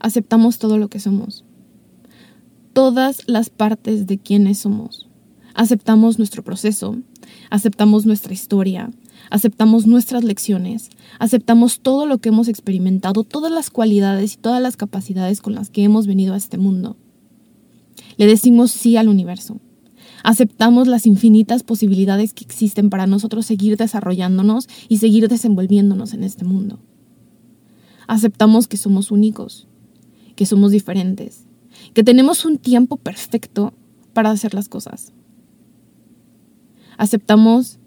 aceptamos 0.00 0.58
todo 0.58 0.78
lo 0.78 0.88
que 0.88 1.00
somos. 1.00 1.44
Todas 2.72 3.22
las 3.26 3.50
partes 3.50 4.06
de 4.06 4.18
quienes 4.18 4.58
somos. 4.58 5.08
Aceptamos 5.54 6.18
nuestro 6.18 6.44
proceso, 6.44 6.96
aceptamos 7.50 8.06
nuestra 8.06 8.32
historia, 8.32 8.90
aceptamos 9.30 9.86
nuestras 9.86 10.22
lecciones, 10.22 10.90
aceptamos 11.18 11.80
todo 11.80 12.06
lo 12.06 12.18
que 12.18 12.28
hemos 12.28 12.48
experimentado, 12.48 13.24
todas 13.24 13.50
las 13.50 13.70
cualidades 13.70 14.34
y 14.34 14.36
todas 14.36 14.62
las 14.62 14.76
capacidades 14.76 15.40
con 15.40 15.54
las 15.54 15.70
que 15.70 15.82
hemos 15.82 16.06
venido 16.06 16.34
a 16.34 16.36
este 16.36 16.58
mundo. 16.58 16.96
Le 18.16 18.26
decimos 18.26 18.70
sí 18.70 18.96
al 18.96 19.08
universo. 19.08 19.60
Aceptamos 20.24 20.88
las 20.88 21.06
infinitas 21.06 21.62
posibilidades 21.62 22.34
que 22.34 22.44
existen 22.44 22.90
para 22.90 23.06
nosotros 23.06 23.46
seguir 23.46 23.76
desarrollándonos 23.76 24.68
y 24.88 24.98
seguir 24.98 25.28
desenvolviéndonos 25.28 26.12
en 26.12 26.24
este 26.24 26.44
mundo. 26.44 26.80
Aceptamos 28.08 28.66
que 28.66 28.76
somos 28.76 29.10
únicos, 29.10 29.67
que 30.38 30.46
somos 30.46 30.70
diferentes, 30.70 31.42
que 31.94 32.04
tenemos 32.04 32.44
un 32.44 32.58
tiempo 32.58 32.96
perfecto 32.96 33.74
para 34.12 34.30
hacer 34.30 34.54
las 34.54 34.68
cosas. 34.68 35.12
Aceptamos 36.96 37.80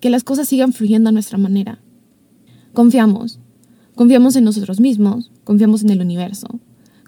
que 0.00 0.10
las 0.10 0.22
cosas 0.22 0.48
sigan 0.48 0.74
fluyendo 0.74 1.08
a 1.08 1.12
nuestra 1.12 1.38
manera. 1.38 1.80
Confiamos. 2.74 3.40
Confiamos 3.94 4.36
en 4.36 4.44
nosotros 4.44 4.80
mismos, 4.80 5.32
confiamos 5.44 5.82
en 5.82 5.88
el 5.88 6.02
universo, 6.02 6.46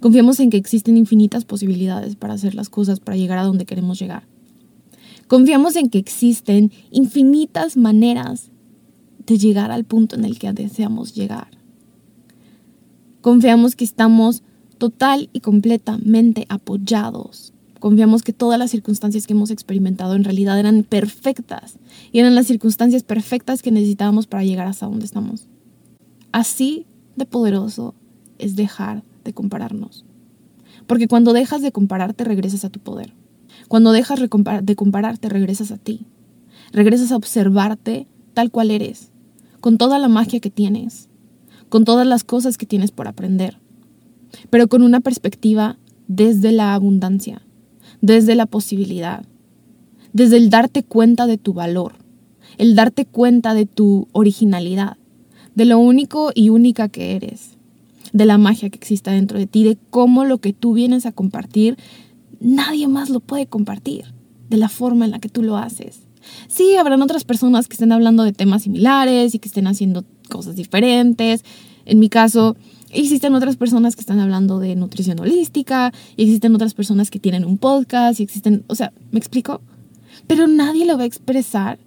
confiamos 0.01 0.41
en 0.41 0.49
que 0.49 0.57
existen 0.57 0.97
infinitas 0.97 1.45
posibilidades 1.45 2.17
para 2.17 2.33
hacer 2.33 2.55
las 2.55 2.71
cosas, 2.71 3.01
para 3.01 3.19
llegar 3.19 3.37
a 3.37 3.45
donde 3.45 3.67
queremos 3.67 3.99
llegar. 3.99 4.27
Confiamos 5.29 5.77
en 5.77 5.91
que 5.91 5.99
existen 5.99 6.73
infinitas 6.91 7.77
maneras 7.77 8.51
de 9.27 9.37
llegar 9.37 9.71
al 9.71 9.85
punto 9.85 10.17
en 10.17 10.25
el 10.25 10.39
que 10.39 10.55
deseamos 10.55 11.15
llegar. 11.15 11.62
Confiamos 13.23 13.77
que 13.77 13.85
estamos 13.85 14.43
total 14.79 15.31
y 15.33 15.41
completamente 15.41 16.45
apoyados. 16.49 17.55
Confiamos 17.79 18.23
que 18.23 18.33
todas 18.33 18.59
las 18.59 18.73
circunstancias 18.73 19.27
que 19.29 19.33
hemos 19.33 19.53
experimentado 19.53 20.17
en 20.17 20.25
realidad 20.25 20.59
eran 20.59 20.83
perfectas 20.83 21.79
y 22.11 22.19
eran 22.19 22.35
las 22.35 22.49
circunstancias 22.49 23.05
perfectas 23.05 23.63
que 23.63 23.71
necesitábamos 23.71 24.27
para 24.27 24.43
llegar 24.43 24.67
hasta 24.67 24.87
donde 24.87 25.05
estamos. 25.05 25.47
Así 26.33 26.85
de 27.15 27.25
poderoso 27.25 27.95
es 28.39 28.57
dejar 28.57 29.05
de 29.23 29.33
compararnos. 29.33 30.05
Porque 30.89 31.07
cuando 31.07 31.33
dejas 31.33 31.63
de 31.63 31.71
compararte 31.71 32.25
regresas 32.25 32.65
a 32.65 32.71
tu 32.71 32.81
poder. 32.81 33.15
Cuando 33.69 33.93
dejas 33.93 34.19
de 34.19 34.75
compararte 34.77 35.29
regresas 35.29 35.71
a 35.71 35.79
ti. 35.79 36.07
Regresas 36.73 37.13
a 37.13 37.17
observarte 37.17 38.09
tal 38.35 38.51
cual 38.51 38.73
eres, 38.73 39.13
con 39.61 39.79
toda 39.79 40.01
la 40.01 40.09
magia 40.09 40.41
que 40.41 40.51
tienes, 40.51 41.09
con 41.73 41.87
todas 41.87 42.07
las 42.07 42.23
cosas 42.23 42.59
que 42.59 42.67
tienes 42.67 42.91
por 42.91 43.09
aprender, 43.09 43.57
pero 44.51 44.69
con 44.69 44.83
una 44.83 45.01
perspectiva 45.01 45.79
desde 46.07 46.53
la 46.53 46.75
abundancia, 46.75 47.41
desde 48.03 48.35
la 48.35 48.45
posibilidad, 48.45 49.25
desde 50.13 50.37
el 50.37 50.51
darte 50.51 50.83
cuenta 50.83 51.27
de 51.27 51.39
tu 51.39 51.55
valor, 51.55 51.95
el 52.59 52.75
darte 52.75 53.07
cuenta 53.07 53.55
de 53.55 53.65
tu 53.65 54.07
originalidad, 54.13 54.99
de 55.55 55.65
lo 55.65 55.79
único 55.79 56.31
y 56.35 56.51
única 56.51 56.91
que 56.91 57.17
eres, 57.17 57.57
de 58.13 58.27
la 58.27 58.37
magia 58.37 58.69
que 58.69 58.77
existe 58.77 59.11
dentro 59.11 59.39
de 59.39 59.47
ti, 59.47 59.65
de 59.65 59.79
cómo 59.89 60.27
lo 60.27 60.37
que 60.37 60.53
tú 60.53 60.75
vienes 60.75 61.07
a 61.07 61.13
compartir, 61.13 61.79
nadie 62.39 62.87
más 62.87 63.09
lo 63.09 63.21
puede 63.21 63.47
compartir, 63.47 64.13
de 64.51 64.59
la 64.59 64.69
forma 64.69 65.07
en 65.07 65.11
la 65.11 65.21
que 65.21 65.31
tú 65.31 65.43
lo 65.43 65.57
haces. 65.57 66.03
Sí, 66.49 66.77
habrán 66.77 67.01
otras 67.01 67.25
personas 67.25 67.67
que 67.67 67.75
estén 67.75 67.93
hablando 67.93 68.25
de 68.25 68.33
temas 68.33 68.65
similares 68.65 69.35
y 69.35 69.39
que 69.39 69.49
estén 69.49 69.67
haciendo 69.67 70.05
cosas 70.33 70.57
diferentes. 70.57 71.45
En 71.85 71.99
mi 71.99 72.09
caso, 72.09 72.57
existen 72.91 73.35
otras 73.35 73.57
personas 73.57 73.95
que 73.95 74.01
están 74.01 74.19
hablando 74.19 74.59
de 74.59 74.75
nutrición 74.75 75.21
holística, 75.21 75.93
y 76.17 76.25
existen 76.25 76.55
otras 76.55 76.75
personas 76.75 77.11
que 77.11 77.19
tienen 77.19 77.45
un 77.45 77.59
podcast, 77.59 78.19
y 78.19 78.23
existen, 78.23 78.65
o 78.69 78.75
sea, 78.75 78.93
¿me 79.11 79.19
explico? 79.19 79.61
Pero 80.27 80.47
nadie 80.47 80.87
lo 80.87 80.97
va 80.97 81.03
a 81.03 81.07
expresar 81.07 81.79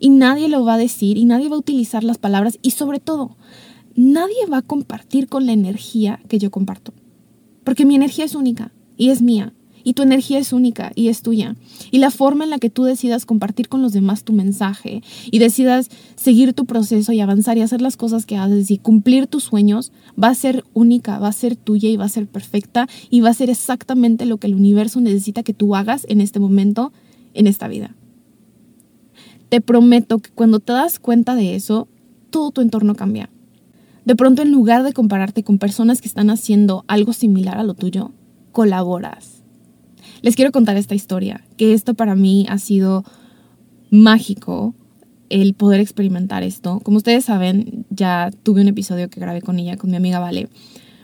y 0.00 0.10
nadie 0.10 0.48
lo 0.48 0.64
va 0.64 0.74
a 0.74 0.78
decir 0.78 1.16
y 1.16 1.24
nadie 1.24 1.48
va 1.48 1.56
a 1.56 1.60
utilizar 1.60 2.02
las 2.02 2.18
palabras 2.18 2.58
y 2.62 2.72
sobre 2.72 2.98
todo, 2.98 3.36
nadie 3.94 4.46
va 4.50 4.58
a 4.58 4.62
compartir 4.62 5.28
con 5.28 5.46
la 5.46 5.52
energía 5.52 6.20
que 6.28 6.38
yo 6.38 6.50
comparto. 6.50 6.92
Porque 7.62 7.84
mi 7.84 7.94
energía 7.94 8.24
es 8.24 8.34
única 8.34 8.72
y 8.96 9.10
es 9.10 9.22
mía 9.22 9.52
y 9.84 9.94
tu 9.94 10.02
energía 10.02 10.38
es 10.38 10.52
única 10.52 10.92
y 10.94 11.08
es 11.08 11.22
tuya. 11.22 11.56
Y 11.90 11.98
la 11.98 12.10
forma 12.10 12.44
en 12.44 12.50
la 12.50 12.58
que 12.58 12.70
tú 12.70 12.84
decidas 12.84 13.26
compartir 13.26 13.68
con 13.68 13.82
los 13.82 13.92
demás 13.92 14.24
tu 14.24 14.32
mensaje 14.32 15.02
y 15.30 15.38
decidas 15.38 15.88
seguir 16.16 16.52
tu 16.52 16.66
proceso 16.66 17.12
y 17.12 17.20
avanzar 17.20 17.58
y 17.58 17.62
hacer 17.62 17.82
las 17.82 17.96
cosas 17.96 18.26
que 18.26 18.36
haces 18.36 18.70
y 18.70 18.78
cumplir 18.78 19.26
tus 19.26 19.44
sueños 19.44 19.92
va 20.22 20.28
a 20.28 20.34
ser 20.34 20.64
única, 20.74 21.18
va 21.18 21.28
a 21.28 21.32
ser 21.32 21.56
tuya 21.56 21.88
y 21.88 21.96
va 21.96 22.04
a 22.04 22.08
ser 22.08 22.26
perfecta 22.26 22.88
y 23.10 23.20
va 23.20 23.30
a 23.30 23.34
ser 23.34 23.50
exactamente 23.50 24.26
lo 24.26 24.38
que 24.38 24.46
el 24.46 24.54
universo 24.54 25.00
necesita 25.00 25.42
que 25.42 25.54
tú 25.54 25.74
hagas 25.74 26.06
en 26.08 26.20
este 26.20 26.40
momento, 26.40 26.92
en 27.34 27.46
esta 27.46 27.68
vida. 27.68 27.94
Te 29.48 29.60
prometo 29.60 30.18
que 30.18 30.30
cuando 30.30 30.60
te 30.60 30.72
das 30.72 30.98
cuenta 30.98 31.34
de 31.34 31.54
eso, 31.54 31.88
todo 32.30 32.50
tu 32.52 32.60
entorno 32.60 32.94
cambia. 32.94 33.28
De 34.04 34.16
pronto, 34.16 34.42
en 34.42 34.50
lugar 34.50 34.82
de 34.82 34.92
compararte 34.92 35.44
con 35.44 35.58
personas 35.58 36.00
que 36.00 36.08
están 36.08 36.30
haciendo 36.30 36.84
algo 36.88 37.12
similar 37.12 37.58
a 37.58 37.62
lo 37.62 37.74
tuyo, 37.74 38.12
colaboras 38.50 39.41
les 40.22 40.36
quiero 40.36 40.52
contar 40.52 40.76
esta 40.76 40.94
historia, 40.94 41.44
que 41.56 41.74
esto 41.74 41.94
para 41.94 42.14
mí 42.14 42.46
ha 42.48 42.58
sido 42.58 43.04
mágico 43.90 44.74
el 45.28 45.54
poder 45.54 45.80
experimentar 45.80 46.42
esto. 46.42 46.80
Como 46.80 46.98
ustedes 46.98 47.24
saben, 47.24 47.86
ya 47.90 48.30
tuve 48.42 48.60
un 48.60 48.68
episodio 48.68 49.10
que 49.10 49.20
grabé 49.20 49.42
con 49.42 49.58
ella, 49.58 49.76
con 49.76 49.90
mi 49.90 49.96
amiga 49.96 50.18
Vale. 50.18 50.48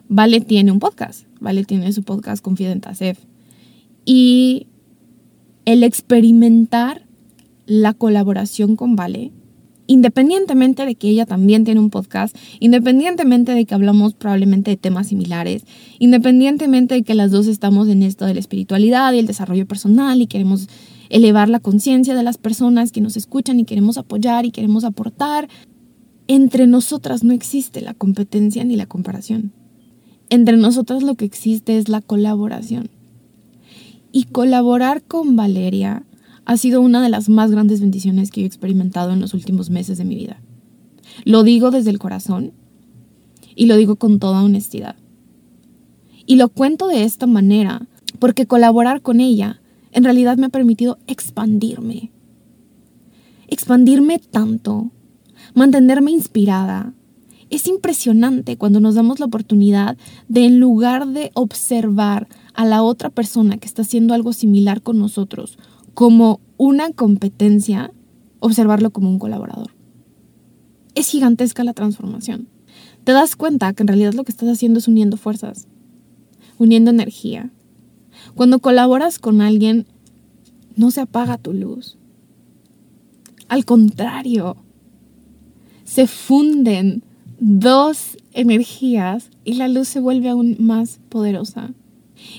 Vale 0.09 0.41
tiene 0.41 0.73
un 0.73 0.79
podcast, 0.79 1.27
Vale 1.41 1.65
tiene 1.65 1.93
su 1.93 2.03
podcast 2.03 2.43
Confidenta. 2.43 2.93
Y 4.05 4.67
el 5.65 5.83
experimentar 5.83 7.03
la 7.67 7.93
colaboración 7.93 8.77
con 8.77 8.97
Vale 8.97 9.33
independientemente 9.89 10.87
de 10.87 10.95
que 10.95 11.09
ella 11.09 11.27
también 11.27 11.65
tiene 11.65 11.81
un 11.81 11.91
podcast, 11.91 12.37
independientemente 12.61 13.53
de 13.53 13.65
que 13.65 13.75
hablamos 13.75 14.15
probablemente 14.15 14.71
de 14.71 14.77
temas 14.77 15.09
similares, 15.09 15.65
independientemente 15.99 16.95
de 16.95 17.03
que 17.03 17.15
las 17.15 17.33
dos 17.33 17.49
estamos 17.49 17.89
en 17.89 18.05
esto 18.05 18.27
de 18.27 18.35
la 18.35 18.41
espiritualidad 18.41 19.13
y 19.15 19.19
el 19.19 19.27
desarrollo 19.27 19.67
personal 19.67 20.21
y 20.21 20.27
queremos 20.27 20.69
elevar 21.09 21.49
la 21.49 21.59
conciencia 21.59 22.15
de 22.15 22.23
las 22.23 22.37
personas 22.37 22.93
que 22.93 23.01
nos 23.01 23.17
escuchan 23.17 23.59
y 23.59 23.65
queremos 23.65 23.97
apoyar 23.97 24.45
y 24.45 24.51
queremos 24.51 24.85
aportar, 24.85 25.49
entre 26.27 26.67
nosotras 26.67 27.25
no 27.25 27.33
existe 27.33 27.81
la 27.81 27.95
competencia 27.95 28.63
ni 28.65 28.77
la 28.77 28.87
comparación. 28.87 29.53
Entre 30.29 30.59
nosotras 30.59 31.03
lo 31.03 31.15
que 31.15 31.25
existe 31.25 31.79
es 31.79 31.89
la 31.89 32.03
colaboración. 32.03 32.91
Y 34.13 34.25
colaborar 34.25 35.03
con 35.03 35.37
Valeria 35.37 36.05
ha 36.49 36.57
sido 36.57 36.81
una 36.81 37.03
de 37.03 37.11
las 37.11 37.29
más 37.29 37.51
grandes 37.51 37.83
bendiciones 37.83 38.31
que 38.31 38.41
he 38.41 38.47
experimentado 38.47 39.13
en 39.13 39.21
los 39.21 39.35
últimos 39.35 39.69
meses 39.69 39.99
de 39.99 40.07
mi 40.07 40.15
vida. 40.17 40.41
Lo 41.27 41.43
digo 41.43 41.71
desde 41.71 41.91
el 41.91 41.99
corazón 41.99 42.55
y 43.55 43.67
lo 43.67 43.77
digo 43.77 43.97
con 43.97 44.19
toda 44.19 44.43
honestidad. 44.43 44.97
Y 46.25 46.37
lo 46.37 46.49
cuento 46.49 46.89
de 46.89 47.05
esta 47.05 47.27
manera 47.27 47.87
porque 48.19 48.47
colaborar 48.47 49.03
con 49.03 49.21
ella 49.21 49.61
en 49.93 50.05
realidad 50.05 50.39
me 50.39 50.47
ha 50.47 50.49
permitido 50.49 50.97
expandirme. 51.07 52.13
Expandirme 53.47 54.19
tanto, 54.19 54.91
mantenerme 55.55 56.13
inspirada 56.13 56.95
Es 57.51 57.67
impresionante 57.67 58.57
cuando 58.57 58.81
nos 58.81 58.95
damos 58.95 59.21
la 59.21 59.27
oportunidad 59.27 59.99
de 60.29 60.47
en 60.47 60.61
lugar 60.61 61.09
de 61.09 61.31
observar 61.35 62.27
a 62.55 62.65
la 62.65 62.83
otra 62.83 63.11
persona 63.11 63.59
que 63.59 63.67
está 63.67 63.83
haciendo 63.83 64.15
algo 64.15 64.33
similar 64.33 64.81
con 64.81 64.99
nosotros 64.99 65.59
como 65.99 66.39
una 66.59 66.93
competencia, 66.93 67.91
observarlo 68.39 68.93
como 68.93 69.11
un 69.11 69.19
colaborador. 69.19 69.73
Es 70.95 71.09
gigantesca 71.09 71.65
la 71.65 71.73
transformación. 71.73 72.47
Te 73.03 73.11
das 73.11 73.35
cuenta 73.35 73.73
que 73.73 73.83
en 73.83 73.89
realidad 73.89 74.15
lo 74.15 74.23
que 74.23 74.31
estás 74.31 74.49
haciendo 74.49 74.79
es 74.79 74.87
uniendo 74.87 75.17
fuerzas, 75.17 75.67
uniendo 76.57 76.93
energía. 76.93 77.51
Cuando 78.37 78.61
colaboras 78.61 79.19
con 79.19 79.41
alguien, 79.41 79.89
no 80.77 80.93
se 80.93 81.01
apaga 81.01 81.37
tu 81.37 81.53
luz. 81.53 81.99
Al 83.49 83.65
contrario, 83.65 84.57
se 85.83 86.07
funden 86.07 87.03
dos 87.41 88.17
energías 88.35 89.31
y 89.43 89.55
la 89.55 89.67
luz 89.67 89.89
se 89.89 89.99
vuelve 89.99 90.29
aún 90.29 90.59
más 90.61 91.01
poderosa. 91.09 91.73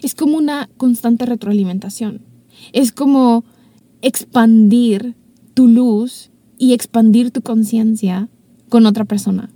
Es 0.02 0.16
como 0.16 0.38
una 0.38 0.70
constante 0.78 1.26
retroalimentación. 1.26 2.29
Es 2.74 2.92
como 2.92 3.44
expandir 4.02 5.16
tu 5.54 5.68
luz 5.68 6.32
y 6.58 6.74
expandir 6.74 7.32
tu 7.32 7.42
conciencia 7.42 8.30
con 8.70 8.86
otra 8.86 9.06
persona. 9.06 9.50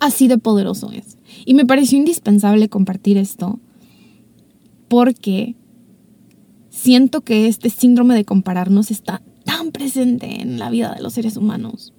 Así 0.00 0.28
de 0.28 0.38
poderoso 0.38 0.90
es. 0.92 1.18
Y 1.44 1.54
me 1.54 1.66
pareció 1.66 1.98
indispensable 1.98 2.68
compartir 2.68 3.16
esto 3.16 3.58
porque 4.88 5.56
siento 6.70 7.22
que 7.22 7.48
este 7.48 7.70
síndrome 7.70 8.14
de 8.14 8.24
compararnos 8.24 8.90
está 8.90 9.22
tan 9.44 9.72
presente 9.72 10.42
en 10.42 10.58
la 10.58 10.70
vida 10.70 10.94
de 10.94 11.02
los 11.02 11.14
seres 11.14 11.36
humanos. 11.36 11.92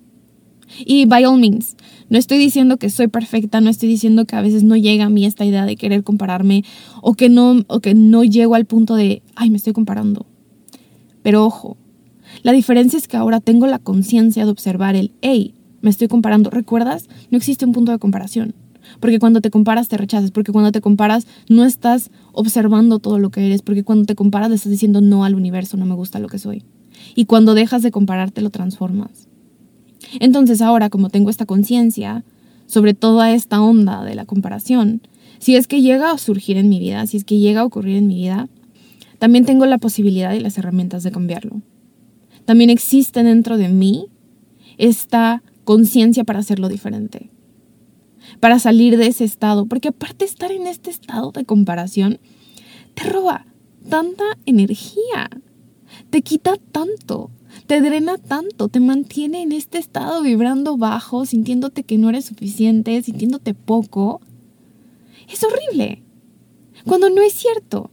Y 0.86 1.06
by 1.06 1.26
all 1.26 1.40
means, 1.40 1.76
no 2.10 2.18
estoy 2.18 2.38
diciendo 2.38 2.78
que 2.78 2.90
soy 2.90 3.08
perfecta, 3.08 3.62
no 3.62 3.70
estoy 3.70 3.90
diciendo 3.90 4.26
que 4.26 4.36
a 4.36 4.42
veces 4.42 4.64
no 4.64 4.76
llega 4.76 5.06
a 5.06 5.10
mí 5.10 5.26
esta 5.26 5.46
idea 5.46 5.66
de 5.66 5.78
querer 5.78 6.04
compararme 6.04 6.64
o 7.02 7.14
que 7.14 7.30
no, 7.30 7.64
o 7.68 7.80
que 7.80 7.94
no 7.96 8.24
llego 8.24 8.56
al 8.56 8.66
punto 8.66 8.96
de, 8.96 9.22
ay, 9.36 9.50
me 9.50 9.58
estoy 9.58 9.74
comparando. 9.74 10.26
Pero 11.28 11.44
ojo, 11.44 11.76
la 12.42 12.54
diferencia 12.54 12.96
es 12.96 13.10
que 13.10 13.18
ahora 13.18 13.42
tengo 13.42 13.68
la 13.68 13.80
conciencia 13.80 14.46
de 14.46 14.50
observar 14.52 14.96
el, 14.96 15.12
hey, 15.20 15.56
me 15.82 15.90
estoy 15.90 16.08
comparando. 16.08 16.50
¿Recuerdas? 16.50 17.10
No 17.32 17.38
existe 17.38 17.66
un 17.66 17.74
punto 17.74 17.92
de 17.92 18.00
comparación. 18.00 18.56
Porque 19.02 19.20
cuando 19.20 19.42
te 19.42 19.52
comparas 19.52 19.90
te 19.90 19.98
rechazas, 19.98 20.32
porque 20.32 20.54
cuando 20.54 20.72
te 20.72 20.80
comparas 20.80 21.28
no 21.50 21.66
estás 21.66 22.12
observando 22.32 23.00
todo 23.00 23.20
lo 23.20 23.30
que 23.30 23.46
eres, 23.46 23.62
porque 23.62 23.84
cuando 23.84 24.06
te 24.06 24.16
comparas 24.16 24.48
le 24.48 24.56
estás 24.56 24.72
diciendo 24.72 25.02
no 25.02 25.26
al 25.26 25.36
universo, 25.36 25.76
no 25.76 25.86
me 25.86 25.96
gusta 25.96 26.20
lo 26.20 26.30
que 26.30 26.40
soy. 26.40 26.64
Y 27.14 27.26
cuando 27.26 27.56
dejas 27.56 27.82
de 27.82 27.92
compararte 27.92 28.42
lo 28.42 28.50
transformas. 28.50 29.28
Entonces 30.22 30.62
ahora, 30.62 30.90
como 30.90 31.10
tengo 31.10 31.30
esta 31.30 31.46
conciencia 31.46 32.24
sobre 32.68 32.94
toda 32.94 33.34
esta 33.34 33.62
onda 33.62 34.06
de 34.06 34.16
la 34.16 34.24
comparación, 34.24 35.02
si 35.40 35.58
es 35.58 35.68
que 35.68 35.82
llega 35.82 36.12
a 36.12 36.18
surgir 36.20 36.56
en 36.56 36.70
mi 36.70 36.80
vida, 36.80 37.06
si 37.06 37.18
es 37.18 37.26
que 37.26 37.38
llega 37.38 37.60
a 37.60 37.66
ocurrir 37.66 37.98
en 37.98 38.08
mi 38.08 38.16
vida, 38.16 38.48
también 39.20 39.46
tengo 39.46 39.66
la 39.66 39.78
posibilidad 39.78 40.34
y 40.34 40.40
las 40.40 40.58
herramientas 40.58 41.04
de 41.04 41.12
cambiarlo. 41.12 41.62
También 42.46 42.70
existe 42.70 43.24
dentro 43.24 43.58
de 43.58 43.70
mí 43.70 44.08
esta 44.78 45.44
conciencia 45.64 46.24
para 46.24 46.40
hacerlo 46.40 46.70
diferente, 46.70 47.30
para 48.40 48.60
salir 48.60 48.98
de 48.98 49.08
ese 49.08 49.26
estado, 49.26 49.66
porque 49.66 49.90
aparte 49.90 50.26
estar 50.26 50.52
en 50.52 50.68
este 50.68 50.90
estado 50.90 51.32
de 51.32 51.46
comparación 51.46 52.20
te 52.94 53.04
roba 53.04 53.46
tanta 53.90 54.24
energía, 54.46 55.30
te 56.10 56.22
quita 56.22 56.56
tanto, 56.72 57.32
te 57.66 57.82
drena 57.82 58.18
tanto, 58.18 58.70
te 58.70 58.80
mantiene 58.80 59.42
en 59.42 59.52
este 59.52 59.78
estado 59.78 60.22
vibrando 60.22 60.78
bajo, 60.78 61.26
sintiéndote 61.26 61.84
que 61.84 61.98
no 61.98 62.10
eres 62.10 62.26
suficiente, 62.26 63.02
sintiéndote 63.02 63.54
poco. 63.54 64.22
Es 65.32 65.44
horrible. 65.44 66.04
Cuando 66.86 67.10
no 67.10 67.22
es 67.22 67.34
cierto. 67.34 67.92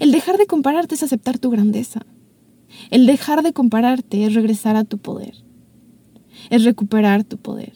El 0.00 0.12
dejar 0.12 0.38
de 0.38 0.46
compararte 0.46 0.94
es 0.94 1.02
aceptar 1.02 1.38
tu 1.38 1.50
grandeza. 1.50 2.06
El 2.90 3.06
dejar 3.06 3.42
de 3.42 3.52
compararte 3.52 4.24
es 4.24 4.34
regresar 4.34 4.76
a 4.76 4.84
tu 4.84 4.98
poder. 4.98 5.34
Es 6.50 6.64
recuperar 6.64 7.24
tu 7.24 7.36
poder. 7.36 7.72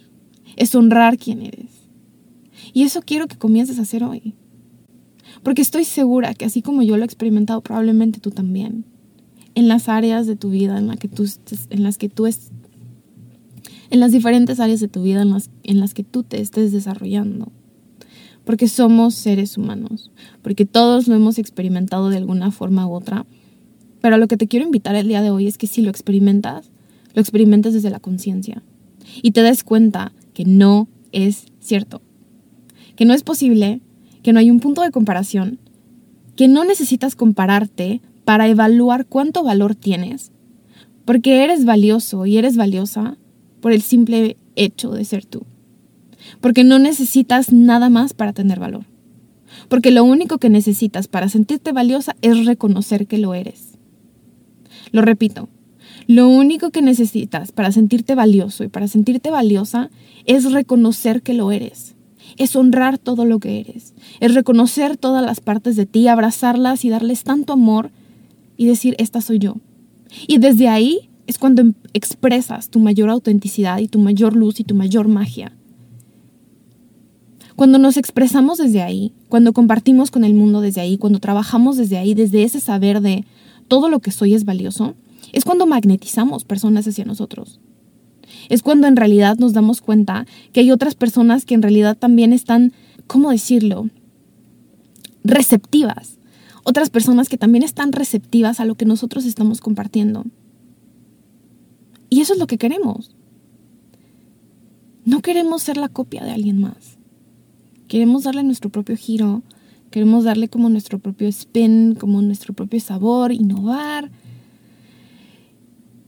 Es 0.57 0.75
honrar 0.75 1.19
quién 1.19 1.43
eres. 1.43 1.71
Y 2.73 2.83
eso 2.83 3.03
quiero 3.03 3.27
que 3.27 3.37
comiences 3.37 3.79
a 3.79 3.83
hacer 3.83 4.03
hoy. 4.05 4.35
Porque 5.43 5.63
estoy 5.63 5.85
segura 5.85 6.35
que 6.35 6.45
así 6.45 6.63
como 6.63 6.83
yo 6.83 6.97
lo 6.97 7.03
he 7.03 7.07
experimentado, 7.07 7.61
probablemente 7.61 8.21
tú 8.21 8.31
también 8.31 8.85
en 9.55 9.69
las 9.69 9.89
áreas 9.89 10.27
de 10.27 10.37
tu 10.37 10.51
vida 10.51 10.79
en, 10.79 10.87
la 10.87 10.97
que 10.97 11.09
tú, 11.09 11.27
en 11.71 11.83
las 11.83 11.99
que 11.99 12.09
tú 12.09 12.27
es, 12.27 12.51
en 13.91 14.01
las 14.01 14.13
diferentes 14.13 14.61
áreas 14.61 14.81
de 14.81 14.89
tu 14.89 15.03
vida 15.03 15.23
en 15.23 15.31
las, 15.31 15.51
en 15.63 15.81
las 15.81 15.95
que 15.95 16.05
tú 16.05 16.23
te 16.23 16.41
estés 16.41 16.73
desarrollando. 16.73 17.51
Porque 18.47 18.69
somos 18.69 19.15
seres 19.15 19.59
humanos, 19.59 20.11
porque 20.41 20.65
todos 20.65 21.09
lo 21.09 21.15
hemos 21.15 21.37
experimentado 21.37 22.09
de 22.09 22.17
alguna 22.17 22.51
forma 22.51 22.87
u 22.87 22.95
otra. 22.95 23.27
Pero 24.01 24.17
lo 24.17 24.29
que 24.29 24.39
te 24.39 24.47
quiero 24.47 24.65
invitar 24.65 24.95
el 24.95 25.09
día 25.09 25.21
de 25.21 25.31
hoy 25.31 25.47
es 25.47 25.59
que 25.59 25.67
si 25.67 25.83
lo 25.83 25.91
experimentas, 25.91 26.71
lo 27.13 27.21
experimentes 27.21 27.75
desde 27.75 27.91
la 27.91 28.01
conciencia 28.01 28.63
y 29.23 29.33
te 29.33 29.43
des 29.43 29.65
cuenta 29.65 30.13
que 30.33 30.45
no 30.45 30.89
es 31.13 31.47
cierto, 31.61 32.03
que 32.95 33.05
no 33.05 33.15
es 33.15 33.23
posible, 33.23 33.81
que 34.23 34.33
no 34.33 34.39
hay 34.39 34.51
un 34.51 34.61
punto 34.61 34.83
de 34.83 34.91
comparación, 34.91 35.59
que 36.37 36.49
no 36.49 36.65
necesitas 36.65 37.17
compararte 37.17 38.01
para 38.25 38.49
evaluar 38.49 39.07
cuánto 39.07 39.43
valor 39.43 39.75
tienes, 39.75 40.31
porque 41.05 41.45
eres 41.45 41.65
valioso 41.65 42.27
y 42.27 42.37
eres 42.37 42.57
valiosa 42.57 43.17
por 43.61 43.73
el 43.73 43.83
simple 43.83 44.37
hecho 44.55 44.91
de 44.91 45.05
ser 45.05 45.25
tú, 45.25 45.47
porque 46.41 46.65
no 46.65 46.79
necesitas 46.79 47.53
nada 47.53 47.91
más 47.91 48.15
para 48.15 48.33
tener 48.33 48.61
valor, 48.61 48.85
porque 49.69 49.91
lo 49.91 50.05
único 50.05 50.39
que 50.39 50.51
necesitas 50.51 51.09
para 51.09 51.29
sentirte 51.29 51.73
valiosa 51.73 52.17
es 52.23 52.45
reconocer 52.47 53.07
que 53.07 53.19
lo 53.19 53.35
eres. 53.35 53.79
Lo 54.93 55.03
repito, 55.03 55.49
lo 56.07 56.29
único 56.29 56.71
que 56.71 56.83
necesitas 56.83 57.51
para 57.51 57.73
sentirte 57.73 58.15
valioso 58.15 58.63
y 58.63 58.69
para 58.69 58.87
sentirte 58.87 59.31
valiosa 59.31 59.91
es 60.25 60.53
reconocer 60.53 61.23
que 61.23 61.35
lo 61.35 61.51
eres. 61.51 61.97
Es 62.37 62.55
honrar 62.55 62.99
todo 62.99 63.25
lo 63.25 63.41
que 63.41 63.61
eres. 63.61 63.95
Es 64.21 64.35
reconocer 64.35 64.97
todas 64.97 65.25
las 65.25 65.41
partes 65.41 65.75
de 65.75 65.87
ti, 65.87 66.07
abrazarlas 66.07 66.85
y 66.85 66.91
darles 66.91 67.25
tanto 67.25 67.53
amor 67.53 67.91
y 68.57 68.67
decir, 68.67 68.95
esta 68.99 69.21
soy 69.21 69.39
yo. 69.41 69.57
Y 70.29 70.39
desde 70.39 70.69
ahí 70.69 71.09
es 71.27 71.39
cuando 71.39 71.63
em, 71.63 71.75
expresas 71.93 72.71
tu 72.71 72.79
mayor 72.79 73.11
autenticidad 73.11 73.79
y 73.79 73.89
tu 73.89 73.99
mayor 73.99 74.37
luz 74.37 74.61
y 74.61 74.65
tu 74.65 74.75
mayor 74.75 75.09
magia. 75.09 75.53
Cuando 77.57 77.79
nos 77.79 77.97
expresamos 77.97 78.59
desde 78.59 78.83
ahí, 78.83 79.13
cuando 79.29 79.53
compartimos 79.53 80.11
con 80.11 80.25
el 80.25 80.35
mundo 80.35 80.61
desde 80.61 80.81
ahí, 80.81 80.99
cuando 80.99 81.19
trabajamos 81.19 81.77
desde 81.77 81.99
ahí, 81.99 82.15
desde 82.15 82.43
ese 82.43 82.61
saber 82.61 83.01
de 83.01 83.25
todo 83.67 83.89
lo 83.89 84.01
que 84.01 84.13
soy 84.13 84.35
es 84.35 84.45
valioso, 84.45 84.95
es 85.33 85.45
cuando 85.45 85.67
magnetizamos 85.67 86.45
personas 86.45 86.87
hacia 86.87 87.05
nosotros. 87.05 87.59
Es 88.49 88.63
cuando 88.63 88.87
en 88.87 88.97
realidad 88.97 89.39
nos 89.39 89.53
damos 89.53 89.81
cuenta 89.81 90.27
que 90.53 90.61
hay 90.61 90.71
otras 90.71 90.95
personas 90.95 91.45
que 91.45 91.55
en 91.55 91.63
realidad 91.63 91.97
también 91.97 92.33
están, 92.33 92.73
¿cómo 93.07 93.31
decirlo?, 93.31 93.89
receptivas 95.25 96.17
otras 96.69 96.91
personas 96.91 97.29
que 97.29 97.39
también 97.39 97.63
están 97.63 97.93
receptivas 97.93 98.59
a 98.59 98.65
lo 98.65 98.75
que 98.75 98.87
nosotros 98.87 99.25
estamos 99.25 99.61
compartiendo. 99.61 100.25
Y 102.11 102.23
eso 102.23 102.33
es 102.33 102.41
lo 102.41 102.49
que 102.49 102.59
queremos. 102.59 103.15
No 105.05 105.23
queremos 105.23 105.63
ser 105.63 105.77
la 105.77 105.89
copia 105.89 106.25
de 106.25 106.33
alguien 106.33 106.61
más. 106.61 106.96
Queremos 107.89 108.25
darle 108.25 108.43
nuestro 108.43 108.71
propio 108.71 108.97
giro, 108.97 109.43
queremos 109.91 110.25
darle 110.25 110.49
como 110.49 110.69
nuestro 110.69 110.99
propio 110.99 111.29
spin, 111.29 111.95
como 111.95 112.21
nuestro 112.23 112.55
propio 112.55 112.81
sabor, 112.81 113.33
innovar. 113.33 114.11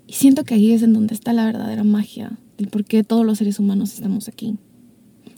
Y 0.06 0.14
siento 0.14 0.44
que 0.44 0.54
ahí 0.54 0.72
es 0.72 0.82
en 0.82 0.92
donde 0.92 1.14
está 1.14 1.32
la 1.32 1.44
verdadera 1.44 1.84
magia 1.84 2.38
del 2.56 2.68
por 2.68 2.84
qué 2.84 3.04
todos 3.04 3.24
los 3.24 3.38
seres 3.38 3.58
humanos 3.58 3.94
estamos 3.94 4.28
aquí. 4.28 4.56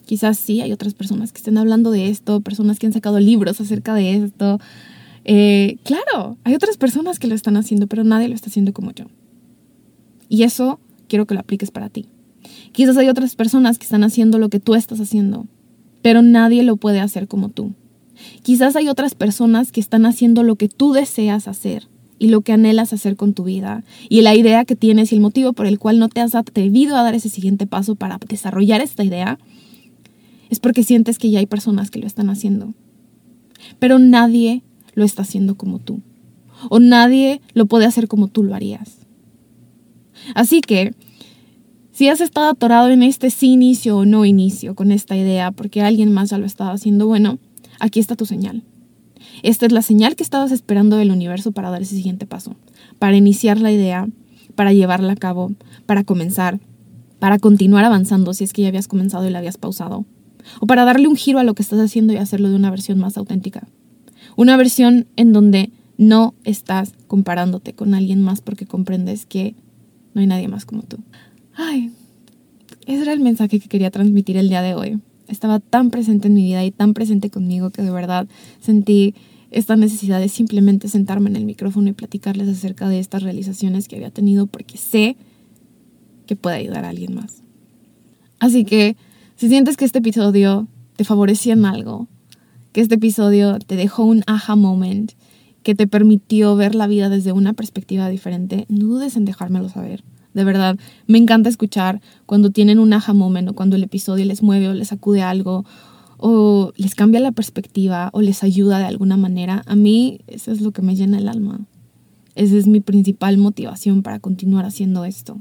Quizás 0.06 0.38
sí 0.38 0.60
hay 0.60 0.72
otras 0.72 0.94
personas 0.94 1.32
que 1.32 1.38
estén 1.38 1.58
hablando 1.58 1.90
de 1.90 2.08
esto, 2.08 2.40
personas 2.40 2.78
que 2.78 2.86
han 2.86 2.92
sacado 2.92 3.20
libros 3.20 3.60
acerca 3.60 3.94
de 3.94 4.14
esto, 4.16 4.58
eh, 5.24 5.76
claro, 5.84 6.38
hay 6.44 6.54
otras 6.54 6.76
personas 6.76 7.18
que 7.18 7.28
lo 7.28 7.34
están 7.34 7.56
haciendo, 7.56 7.86
pero 7.86 8.04
nadie 8.04 8.28
lo 8.28 8.34
está 8.34 8.48
haciendo 8.48 8.72
como 8.72 8.92
yo. 8.92 9.06
Y 10.28 10.44
eso 10.44 10.80
quiero 11.08 11.26
que 11.26 11.34
lo 11.34 11.40
apliques 11.40 11.70
para 11.70 11.88
ti. 11.88 12.06
Quizás 12.72 12.96
hay 12.96 13.08
otras 13.08 13.36
personas 13.36 13.78
que 13.78 13.84
están 13.84 14.04
haciendo 14.04 14.38
lo 14.38 14.48
que 14.48 14.60
tú 14.60 14.74
estás 14.74 15.00
haciendo, 15.00 15.46
pero 16.02 16.22
nadie 16.22 16.62
lo 16.62 16.76
puede 16.76 17.00
hacer 17.00 17.28
como 17.28 17.48
tú. 17.48 17.72
Quizás 18.42 18.76
hay 18.76 18.88
otras 18.88 19.14
personas 19.14 19.72
que 19.72 19.80
están 19.80 20.06
haciendo 20.06 20.42
lo 20.42 20.56
que 20.56 20.68
tú 20.68 20.92
deseas 20.92 21.48
hacer 21.48 21.88
y 22.18 22.28
lo 22.28 22.42
que 22.42 22.52
anhelas 22.52 22.92
hacer 22.92 23.16
con 23.16 23.32
tu 23.32 23.44
vida 23.44 23.82
y 24.08 24.20
la 24.20 24.34
idea 24.34 24.64
que 24.64 24.76
tienes 24.76 25.10
y 25.10 25.14
el 25.14 25.20
motivo 25.20 25.52
por 25.52 25.66
el 25.66 25.78
cual 25.78 25.98
no 25.98 26.08
te 26.08 26.20
has 26.20 26.34
atrevido 26.34 26.96
a 26.96 27.02
dar 27.02 27.14
ese 27.14 27.30
siguiente 27.30 27.66
paso 27.66 27.94
para 27.94 28.18
desarrollar 28.28 28.82
esta 28.82 29.04
idea 29.04 29.38
es 30.50 30.60
porque 30.60 30.82
sientes 30.82 31.18
que 31.18 31.30
ya 31.30 31.38
hay 31.38 31.46
personas 31.46 31.90
que 31.90 32.00
lo 32.00 32.06
están 32.06 32.28
haciendo. 32.28 32.74
Pero 33.78 33.98
nadie 33.98 34.62
lo 34.94 35.04
está 35.04 35.22
haciendo 35.22 35.54
como 35.54 35.78
tú. 35.78 36.02
O 36.68 36.80
nadie 36.80 37.40
lo 37.54 37.66
puede 37.66 37.86
hacer 37.86 38.08
como 38.08 38.28
tú 38.28 38.42
lo 38.42 38.54
harías. 38.54 38.98
Así 40.34 40.60
que, 40.60 40.94
Si 42.00 42.08
has 42.08 42.22
estado 42.22 42.48
atorado 42.48 42.88
en 42.88 43.02
este 43.02 43.28
sí 43.28 43.48
inicio 43.48 43.98
o 43.98 44.06
no 44.06 44.24
inicio 44.24 44.74
con 44.74 44.90
esta 44.90 45.18
idea 45.18 45.50
porque 45.50 45.82
alguien 45.82 46.10
más 46.14 46.30
ya 46.30 46.38
lo 46.38 46.46
estaba 46.46 46.72
haciendo, 46.72 47.06
bueno, 47.06 47.38
aquí 47.78 48.00
está 48.00 48.16
tu 48.16 48.24
señal. 48.24 48.62
Esta 49.42 49.66
es 49.66 49.72
la 49.72 49.82
señal 49.82 50.16
que 50.16 50.22
estabas 50.22 50.50
esperando 50.50 50.96
del 50.96 51.10
universo 51.10 51.52
para 51.52 51.68
dar 51.68 51.82
ese 51.82 51.96
siguiente 51.96 52.24
paso, 52.24 52.56
para 52.98 53.18
iniciar 53.18 53.60
la 53.60 53.70
idea, 53.70 54.08
para 54.54 54.72
llevarla 54.72 55.12
a 55.12 55.16
cabo, 55.16 55.52
para 55.84 56.02
comenzar, 56.02 56.58
para 57.18 57.38
continuar 57.38 57.84
avanzando 57.84 58.32
si 58.32 58.44
es 58.44 58.54
que 58.54 58.62
ya 58.62 58.68
habías 58.68 58.88
comenzado 58.88 59.28
y 59.28 59.30
la 59.30 59.40
habías 59.40 59.58
pausado, 59.58 60.06
o 60.58 60.66
para 60.66 60.86
darle 60.86 61.06
un 61.06 61.16
giro 61.16 61.38
a 61.38 61.44
lo 61.44 61.52
que 61.52 61.62
estás 61.62 61.80
haciendo 61.80 62.14
y 62.14 62.16
hacerlo 62.16 62.48
de 62.48 62.56
una 62.56 62.70
versión 62.70 62.98
más 62.98 63.18
auténtica. 63.18 63.68
Una 64.36 64.56
versión 64.56 65.06
en 65.16 65.34
donde 65.34 65.70
no 65.98 66.32
estás 66.44 66.94
comparándote 67.08 67.74
con 67.74 67.92
alguien 67.92 68.22
más 68.22 68.40
porque 68.40 68.64
comprendes 68.64 69.26
que 69.26 69.54
no 70.14 70.22
hay 70.22 70.26
nadie 70.26 70.48
más 70.48 70.64
como 70.64 70.82
tú. 70.82 70.96
Ay, 71.54 71.92
ese 72.86 73.02
era 73.02 73.12
el 73.12 73.20
mensaje 73.20 73.60
que 73.60 73.68
quería 73.68 73.90
transmitir 73.90 74.36
el 74.36 74.48
día 74.48 74.62
de 74.62 74.74
hoy. 74.74 75.00
Estaba 75.28 75.60
tan 75.60 75.90
presente 75.90 76.28
en 76.28 76.34
mi 76.34 76.44
vida 76.44 76.64
y 76.64 76.70
tan 76.70 76.94
presente 76.94 77.30
conmigo 77.30 77.70
que 77.70 77.82
de 77.82 77.90
verdad 77.90 78.26
sentí 78.60 79.14
esta 79.50 79.76
necesidad 79.76 80.20
de 80.20 80.28
simplemente 80.28 80.88
sentarme 80.88 81.30
en 81.30 81.36
el 81.36 81.44
micrófono 81.44 81.88
y 81.88 81.92
platicarles 81.92 82.48
acerca 82.48 82.88
de 82.88 82.98
estas 82.98 83.22
realizaciones 83.22 83.88
que 83.88 83.96
había 83.96 84.10
tenido 84.10 84.46
porque 84.46 84.78
sé 84.78 85.16
que 86.26 86.36
puede 86.36 86.56
ayudar 86.56 86.84
a 86.84 86.90
alguien 86.90 87.14
más. 87.14 87.42
Así 88.38 88.64
que 88.64 88.96
si 89.36 89.48
sientes 89.48 89.76
que 89.76 89.84
este 89.84 89.98
episodio 89.98 90.68
te 90.96 91.04
favoreció 91.04 91.52
en 91.52 91.64
algo, 91.64 92.08
que 92.72 92.80
este 92.80 92.94
episodio 92.94 93.58
te 93.58 93.76
dejó 93.76 94.04
un 94.04 94.22
aha 94.26 94.54
moment, 94.54 95.12
que 95.62 95.74
te 95.74 95.86
permitió 95.86 96.56
ver 96.56 96.74
la 96.74 96.86
vida 96.86 97.08
desde 97.08 97.32
una 97.32 97.52
perspectiva 97.52 98.08
diferente, 98.08 98.66
no 98.68 98.86
dudes 98.86 99.16
en 99.16 99.24
dejármelo 99.24 99.68
saber. 99.68 100.02
De 100.34 100.44
verdad, 100.44 100.78
me 101.06 101.18
encanta 101.18 101.48
escuchar 101.48 102.00
cuando 102.26 102.50
tienen 102.50 102.78
un 102.78 102.92
aha 102.92 103.12
moment 103.12 103.48
o 103.48 103.54
cuando 103.54 103.76
el 103.76 103.82
episodio 103.82 104.24
les 104.24 104.42
mueve 104.42 104.68
o 104.68 104.74
les 104.74 104.88
sacude 104.88 105.22
algo 105.22 105.64
o 106.18 106.72
les 106.76 106.94
cambia 106.94 107.18
la 107.20 107.32
perspectiva 107.32 108.10
o 108.12 108.20
les 108.20 108.42
ayuda 108.44 108.78
de 108.78 108.84
alguna 108.84 109.16
manera. 109.16 109.62
A 109.66 109.74
mí 109.74 110.20
eso 110.26 110.52
es 110.52 110.60
lo 110.60 110.70
que 110.72 110.82
me 110.82 110.94
llena 110.94 111.18
el 111.18 111.28
alma. 111.28 111.60
Esa 112.34 112.56
es 112.56 112.66
mi 112.66 112.80
principal 112.80 113.38
motivación 113.38 114.02
para 114.02 114.20
continuar 114.20 114.66
haciendo 114.66 115.04
esto. 115.04 115.40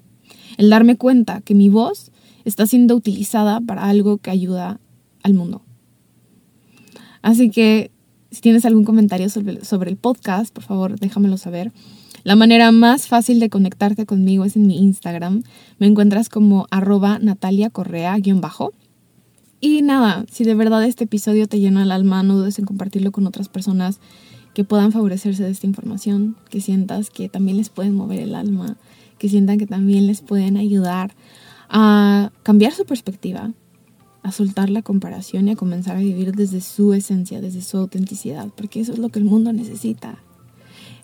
El 0.58 0.70
darme 0.70 0.98
cuenta 0.98 1.42
que 1.42 1.54
mi 1.54 1.70
voz 1.70 2.12
está 2.46 2.66
siendo 2.66 2.96
utilizada 2.96 3.62
para 3.62 3.90
algo 3.90 4.18
que 4.18 4.32
ayuda 4.32 4.80
al 5.22 5.34
mundo. 5.34 5.62
Así 7.22 7.52
que 7.52 7.92
si 8.32 8.42
tienes 8.42 8.66
algún 8.66 8.86
comentario 8.86 9.30
sobre, 9.30 9.64
sobre 9.66 9.90
el 9.92 9.98
podcast, 9.98 10.54
por 10.54 10.64
favor 10.64 11.00
déjamelo 11.00 11.38
saber. 11.38 11.72
La 12.24 12.36
manera 12.36 12.72
más 12.72 13.08
fácil 13.08 13.40
de 13.40 13.50
conectarte 13.50 14.06
conmigo 14.06 14.44
es 14.46 14.56
en 14.56 14.68
mi 14.68 14.78
Instagram. 14.78 15.44
Me 15.78 15.88
encuentras 15.88 16.28
como 16.30 16.68
arroba 16.70 17.20
Natalia 17.20 17.70
Correa-bajo. 17.70 18.74
Y 19.62 19.82
nada, 19.82 20.26
si 20.32 20.44
de 20.44 20.56
verdad 20.56 20.84
este 20.86 21.06
episodio 21.06 21.48
te 21.48 21.60
llena 21.60 21.84
el 21.84 21.92
alma, 21.92 22.24
no 22.24 22.38
dudes 22.38 22.60
en 22.60 22.66
compartirlo 22.66 23.12
con 23.12 23.28
otras 23.28 23.50
personas 23.50 24.00
que 24.54 24.64
puedan 24.64 24.92
favorecerse 24.92 25.44
de 25.44 25.52
esta 25.52 25.68
información, 25.68 26.36
que 26.50 26.62
sientas 26.62 27.10
que 27.10 27.30
también 27.30 27.58
les 27.58 27.70
pueden 27.70 27.96
mover 27.96 28.20
el 28.20 28.36
alma, 28.36 28.78
que 29.18 29.30
sientan 29.30 29.58
que 29.58 29.68
también 29.68 30.08
les 30.08 30.22
pueden 30.22 30.58
ayudar 30.58 31.14
a 31.70 32.32
cambiar 32.44 32.74
su 32.74 32.86
perspectiva, 32.86 33.54
a 34.24 34.32
soltar 34.32 34.70
la 34.70 34.82
comparación 34.82 35.48
y 35.48 35.52
a 35.52 35.56
comenzar 35.56 35.98
a 35.98 36.02
vivir 36.02 36.34
desde 36.34 36.62
su 36.62 36.94
esencia, 36.94 37.42
desde 37.42 37.62
su 37.62 37.78
autenticidad, 37.78 38.50
porque 38.56 38.82
eso 38.82 38.94
es 38.94 39.00
lo 39.00 39.10
que 39.10 39.20
el 39.20 39.26
mundo 39.26 39.54
necesita. 39.54 40.20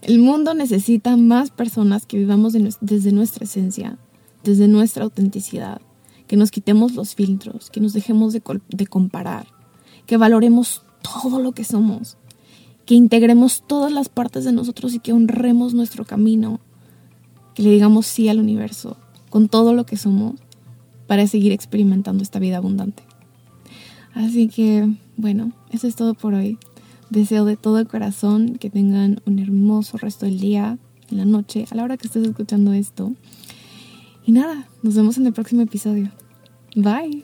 El 0.06 0.20
mundo 0.20 0.54
necesita 0.54 1.18
más 1.18 1.50
personas 1.50 2.06
que 2.06 2.20
vivamos 2.20 2.54
desde 2.54 3.12
nuestra 3.12 3.46
esencia, 3.46 3.98
desde 4.44 4.68
nuestra 4.68 5.04
autenticidad, 5.04 5.82
que 6.28 6.38
nos 6.38 6.52
quitemos 6.52 6.94
los 6.94 7.16
filtros, 7.16 7.72
que 7.72 7.82
nos 7.82 7.94
dejemos 7.94 8.32
de, 8.32 8.44
de 8.70 8.86
comparar, 8.86 9.48
que 10.06 10.18
valoremos 10.18 10.84
todo 11.02 11.40
lo 11.40 11.54
que 11.54 11.64
somos, 11.64 12.18
que 12.86 12.94
integremos 12.94 13.64
todas 13.66 13.92
las 13.92 14.10
partes 14.10 14.46
de 14.46 14.52
nosotros 14.52 14.94
y 14.94 15.00
que 15.00 15.12
honremos 15.12 15.74
nuestro 15.74 16.06
camino, 16.06 16.60
que 17.56 17.64
le 17.64 17.72
digamos 17.72 18.06
sí 18.06 18.30
al 18.30 18.40
universo 18.40 18.98
con 19.32 19.50
todo 19.50 19.74
lo 19.74 19.88
que 19.88 19.98
somos 19.98 20.36
para 21.08 21.26
seguir 21.26 21.52
experimentando 21.52 22.22
esta 22.22 22.38
vida 22.38 22.58
abundante. 22.58 23.02
Así 24.14 24.50
que, 24.50 24.88
bueno, 25.18 25.52
eso 25.72 25.88
es 25.88 25.96
todo 25.96 26.14
por 26.14 26.36
hoy. 26.36 26.60
Deseo 27.10 27.46
de 27.46 27.56
todo 27.56 27.88
corazón 27.88 28.58
que 28.58 28.70
tengan 28.70 29.22
un 29.26 29.40
hermoso 29.40 29.98
resto 29.98 30.26
del 30.26 30.40
día, 30.40 30.78
en 31.12 31.18
la 31.18 31.26
noche, 31.26 31.66
a 31.70 31.76
la 31.76 31.84
hora 31.84 31.98
que 31.98 32.08
estés 32.08 32.26
escuchando 32.26 32.74
esto. 32.74 33.14
Y 34.26 34.32
nada, 34.32 34.68
nos 34.82 34.96
vemos 34.96 35.18
en 35.18 35.28
el 35.28 35.34
próximo 35.34 35.62
episodio. 35.62 36.10
Bye. 36.76 37.24